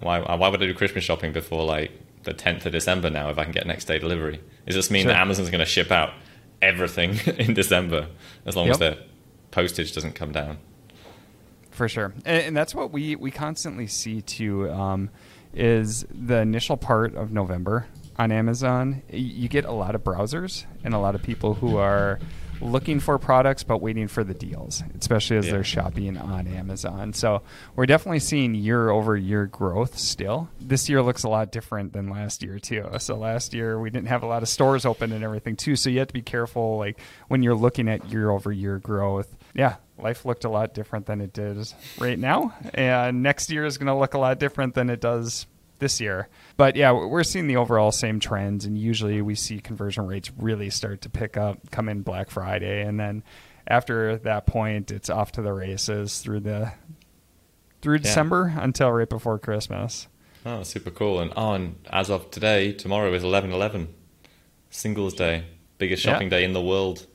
why 0.00 0.20
why 0.20 0.48
would 0.48 0.62
I 0.62 0.66
do 0.66 0.74
Christmas 0.74 1.04
shopping 1.04 1.32
before 1.32 1.64
like 1.64 1.92
the 2.22 2.34
10th 2.34 2.66
of 2.66 2.72
December 2.72 3.08
now 3.08 3.30
if 3.30 3.38
I 3.38 3.44
can 3.44 3.52
get 3.52 3.66
next 3.66 3.86
day 3.86 3.98
delivery? 3.98 4.40
Does 4.66 4.76
this 4.76 4.90
mean 4.90 5.04
sure. 5.04 5.12
that 5.12 5.20
Amazon's 5.20 5.50
going 5.50 5.60
to 5.60 5.66
ship 5.66 5.90
out 5.90 6.12
everything 6.62 7.18
in 7.38 7.54
December 7.54 8.08
as 8.46 8.56
long 8.56 8.66
yep. 8.66 8.74
as 8.74 8.78
their 8.78 8.96
postage 9.50 9.94
doesn't 9.94 10.14
come 10.14 10.32
down? 10.32 10.58
For 11.70 11.88
sure, 11.88 12.12
and, 12.24 12.42
and 12.44 12.56
that's 12.56 12.74
what 12.74 12.92
we 12.92 13.16
we 13.16 13.30
constantly 13.30 13.86
see 13.86 14.20
too. 14.20 14.70
Um, 14.70 15.10
is 15.54 16.04
the 16.10 16.38
initial 16.38 16.76
part 16.76 17.14
of 17.14 17.32
November 17.32 17.86
on 18.16 18.32
Amazon. 18.32 19.02
You 19.10 19.48
get 19.48 19.64
a 19.64 19.72
lot 19.72 19.94
of 19.94 20.04
browsers 20.04 20.64
and 20.84 20.94
a 20.94 20.98
lot 20.98 21.14
of 21.14 21.22
people 21.22 21.54
who 21.54 21.76
are 21.76 22.18
looking 22.60 23.00
for 23.00 23.18
products 23.18 23.62
but 23.62 23.78
waiting 23.78 24.08
for 24.08 24.22
the 24.22 24.34
deals, 24.34 24.82
especially 24.98 25.38
as 25.38 25.46
yeah. 25.46 25.52
they're 25.52 25.64
shopping 25.64 26.16
on 26.16 26.46
Amazon. 26.46 27.12
So 27.12 27.42
we're 27.74 27.86
definitely 27.86 28.18
seeing 28.20 28.54
year 28.54 28.90
over 28.90 29.16
year 29.16 29.46
growth 29.46 29.98
still. 29.98 30.48
This 30.60 30.88
year 30.88 31.02
looks 31.02 31.22
a 31.22 31.28
lot 31.28 31.52
different 31.52 31.92
than 31.92 32.10
last 32.10 32.42
year 32.42 32.58
too. 32.58 32.86
So 32.98 33.16
last 33.16 33.54
year 33.54 33.80
we 33.80 33.90
didn't 33.90 34.08
have 34.08 34.22
a 34.22 34.26
lot 34.26 34.42
of 34.42 34.48
stores 34.48 34.84
open 34.84 35.12
and 35.12 35.24
everything 35.24 35.56
too. 35.56 35.76
So 35.76 35.90
you 35.90 36.00
have 36.00 36.08
to 36.08 36.14
be 36.14 36.22
careful 36.22 36.76
like 36.78 37.00
when 37.28 37.42
you're 37.42 37.54
looking 37.54 37.88
at 37.88 38.10
year 38.10 38.30
over 38.30 38.52
year 38.52 38.78
growth. 38.78 39.34
Yeah, 39.54 39.76
life 39.98 40.24
looked 40.24 40.44
a 40.44 40.48
lot 40.48 40.74
different 40.74 41.06
than 41.06 41.20
it 41.20 41.32
did 41.32 41.58
right 41.98 42.18
now. 42.18 42.54
And 42.74 43.22
next 43.22 43.50
year 43.50 43.64
is 43.64 43.78
going 43.78 43.88
to 43.88 43.94
look 43.94 44.14
a 44.14 44.18
lot 44.18 44.38
different 44.38 44.74
than 44.74 44.90
it 44.90 45.00
does 45.00 45.46
this 45.78 46.00
year. 46.00 46.28
But 46.56 46.76
yeah, 46.76 46.92
we're 46.92 47.24
seeing 47.24 47.46
the 47.46 47.56
overall 47.56 47.90
same 47.90 48.20
trends. 48.20 48.64
And 48.64 48.78
usually 48.78 49.20
we 49.22 49.34
see 49.34 49.60
conversion 49.60 50.06
rates 50.06 50.30
really 50.38 50.70
start 50.70 51.00
to 51.02 51.10
pick 51.10 51.36
up 51.36 51.70
come 51.70 51.88
in 51.88 52.02
Black 52.02 52.30
Friday. 52.30 52.82
And 52.82 53.00
then 53.00 53.24
after 53.66 54.16
that 54.18 54.46
point, 54.46 54.90
it's 54.90 55.10
off 55.10 55.32
to 55.32 55.42
the 55.42 55.52
races 55.52 56.20
through 56.20 56.40
the 56.40 56.72
through 57.82 57.96
yeah. 57.96 58.02
December 58.02 58.52
until 58.56 58.92
right 58.92 59.08
before 59.08 59.38
Christmas. 59.38 60.06
Oh, 60.46 60.62
super 60.62 60.90
cool. 60.90 61.20
And 61.20 61.32
on 61.34 61.76
oh, 61.86 61.98
as 61.98 62.10
of 62.10 62.30
today, 62.30 62.72
tomorrow 62.72 63.12
is 63.12 63.24
11 63.24 63.52
11, 63.52 63.92
Singles 64.70 65.14
Day, 65.14 65.44
biggest 65.78 66.02
shopping 66.02 66.28
yeah. 66.28 66.38
day 66.38 66.44
in 66.44 66.52
the 66.52 66.62
world. 66.62 67.06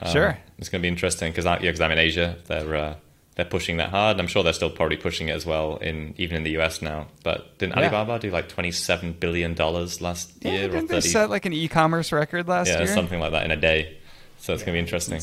Uh, 0.00 0.10
sure. 0.10 0.38
It's 0.58 0.68
going 0.68 0.80
to 0.80 0.82
be 0.82 0.88
interesting 0.88 1.32
because 1.32 1.44
yeah, 1.44 1.58
because 1.58 1.80
I'm 1.80 1.92
in 1.92 1.98
Asia. 1.98 2.36
They're 2.46 2.76
uh, 2.76 2.94
they're 3.36 3.44
pushing 3.44 3.76
that 3.76 3.90
hard. 3.90 4.18
I'm 4.18 4.26
sure 4.26 4.42
they're 4.42 4.52
still 4.52 4.70
probably 4.70 4.96
pushing 4.96 5.28
it 5.28 5.32
as 5.32 5.44
well 5.44 5.76
in 5.76 6.14
even 6.16 6.38
in 6.38 6.42
the 6.42 6.58
US 6.58 6.82
now. 6.82 7.06
But 7.22 7.58
didn't 7.58 7.76
yeah. 7.76 7.84
Alibaba 7.84 8.18
do 8.18 8.30
like 8.30 8.48
27 8.48 9.12
billion 9.14 9.54
dollars 9.54 10.00
last 10.00 10.32
yeah, 10.40 10.52
year? 10.52 10.68
Didn't 10.68 10.88
they 10.88 11.00
set 11.00 11.30
like 11.30 11.44
an 11.44 11.52
e-commerce 11.52 12.12
record 12.12 12.48
last 12.48 12.68
yeah, 12.68 12.78
year? 12.78 12.86
something 12.88 13.20
like 13.20 13.32
that 13.32 13.44
in 13.44 13.50
a 13.50 13.56
day. 13.56 13.98
So 14.38 14.54
it's 14.54 14.62
going 14.62 14.74
to 14.74 14.76
be 14.76 14.78
interesting. 14.78 15.20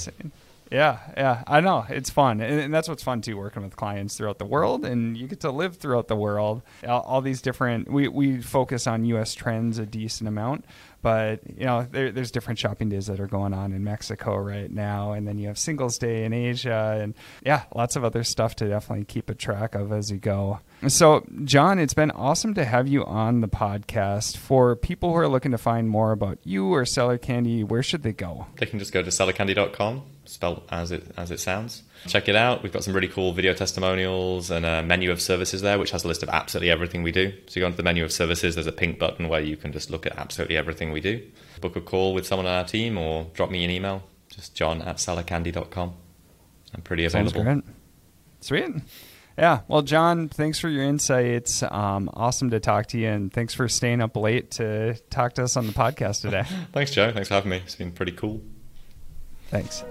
Yeah, 0.72 1.00
yeah, 1.16 1.44
I 1.46 1.60
know 1.60 1.86
it's 1.88 2.10
fun, 2.10 2.42
and, 2.42 2.60
and, 2.60 2.74
that's 2.74 2.90
what's 2.90 3.04
fun 3.04 3.22
too, 3.22 3.38
working 3.38 3.62
with 3.64 3.76
clients 3.76 4.18
throughout 4.18 4.40
the 4.40 4.46
world, 4.46 4.86
and 4.86 5.16
you 5.16 5.28
get 5.28 5.42
to 5.42 5.52
live 5.52 5.78
throughout 5.78 6.08
the 6.08 6.16
world. 6.16 6.64
All, 6.88 7.02
all 7.02 7.22
these 7.22 7.42
different, 7.42 7.92
we 7.92 8.08
we 8.08 8.42
focus 8.42 8.88
on 8.88 9.06
U.S. 9.06 9.36
trends 9.36 9.78
a 9.78 9.86
decent 9.86 10.28
amount, 10.28 10.66
but 11.02 11.42
you 11.58 11.66
know, 11.66 11.88
there, 11.92 12.12
there's 12.12 12.32
different 12.32 12.58
shopping 12.60 12.90
days 12.90 13.08
that 13.08 13.20
are 13.20 13.28
going 13.28 13.54
on 13.54 13.74
in 13.74 13.84
Mexico 13.84 14.36
right 14.38 14.72
now, 14.72 15.12
and 15.12 15.28
then 15.28 15.38
you 15.38 15.48
have 15.48 15.60
Singles 15.60 15.98
Day 15.98 16.24
in 16.24 16.34
Asia, 16.34 16.98
and 17.00 17.14
yeah, 17.46 17.64
lots 17.76 17.96
of 17.96 18.04
other 18.04 18.24
stuff 18.24 18.56
to 18.56 18.68
definitely 18.68 19.06
keep 19.06 19.30
a 19.30 19.36
track 19.36 19.76
of 19.76 19.92
as 19.92 20.10
you 20.10 20.18
go. 20.18 20.60
So, 20.88 21.26
John, 21.44 21.80
it's 21.80 21.94
been 21.94 22.12
awesome 22.12 22.54
to 22.56 22.66
have 22.66 22.88
you 22.88 23.06
on 23.06 23.42
the 23.42 23.48
podcast. 23.48 24.38
For 24.38 24.76
people 24.76 25.10
who 25.12 25.16
are 25.18 25.28
looking 25.28 25.52
to 25.52 25.58
find 25.58 25.90
more 25.90 26.12
about 26.12 26.40
you 26.44 26.74
or 26.74 26.86
Seller 26.86 27.18
Candy, 27.18 27.64
where 27.64 27.84
should 27.84 28.04
they 28.04 28.12
go? 28.12 28.48
They 28.58 28.66
can 28.66 28.80
just 28.80 28.92
go 28.92 29.02
to 29.02 29.10
sellercandy.com, 29.10 30.02
spelled 30.26 30.64
as 30.70 30.92
it 30.92 31.06
as 31.16 31.32
it 31.32 31.40
sounds. 31.40 31.84
Check 32.08 32.28
it 32.28 32.36
out. 32.36 32.64
We've 32.64 32.72
got 32.72 32.84
some 32.84 32.94
really 32.94 33.08
cool 33.08 33.32
video 33.34 33.54
testimonials 33.54 34.52
and 34.52 34.66
a 34.66 34.84
menu 34.84 35.12
of 35.12 35.22
services 35.22 35.62
there, 35.62 35.80
which 35.80 35.92
has 35.92 36.04
a 36.04 36.08
list 36.08 36.24
of 36.24 36.30
absolutely 36.30 36.70
everything 36.70 37.04
we 37.04 37.12
do. 37.12 37.32
So 37.48 37.60
you 37.60 37.64
go 37.64 37.68
into 37.68 37.78
the 37.78 37.84
menu 37.84 38.04
of 38.04 38.12
services, 38.12 38.56
there's 38.56 38.68
a 38.68 38.72
pink 38.72 39.00
button 39.00 39.30
where 39.30 39.42
you 39.42 39.56
can 39.56 39.72
just 39.72 39.90
look 39.90 40.06
at 40.06 40.18
absolutely 40.18 40.58
everything 40.58 40.92
we 40.92 41.00
do. 41.00 41.26
Book 41.62 41.76
a 41.76 41.82
call 41.82 42.14
with 42.14 42.28
someone 42.28 42.46
on 42.46 42.54
our 42.54 42.66
team 42.66 42.98
or 42.98 43.28
drop 43.34 43.50
me 43.50 43.64
an 43.64 43.72
email, 43.72 44.04
just 44.30 44.54
john 44.56 44.82
at 44.82 44.98
sellercandy.com. 44.98 45.94
I'm 46.76 46.82
pretty 46.82 47.06
available. 47.06 47.32
Sounds 47.32 47.64
great. 47.64 47.76
Sweet. 48.42 48.82
Yeah. 49.38 49.62
Well, 49.68 49.82
John, 49.82 50.30
thanks 50.30 50.60
for 50.60 50.70
your 50.70 50.84
insights. 50.84 51.64
Um, 51.64 52.10
awesome 52.14 52.52
to 52.52 52.60
talk 52.60 52.88
to 52.88 53.00
you, 53.00 53.08
and 53.08 53.34
thanks 53.34 53.54
for 53.54 53.68
staying 53.68 54.02
up 54.02 54.16
late 54.16 54.52
to 54.52 54.96
talk 55.10 55.34
to 55.34 55.44
us 55.44 55.58
on 55.58 55.68
the 55.68 55.74
podcast 55.74 56.22
today. 56.22 56.44
thanks, 56.72 56.92
Joe. 56.92 57.12
Thanks 57.12 57.30
for 57.30 57.36
having 57.36 57.50
me. 57.50 57.58
It's 57.58 57.76
been 57.76 57.92
pretty 57.92 58.12
cool. 58.12 58.42
Thanks. 59.50 59.84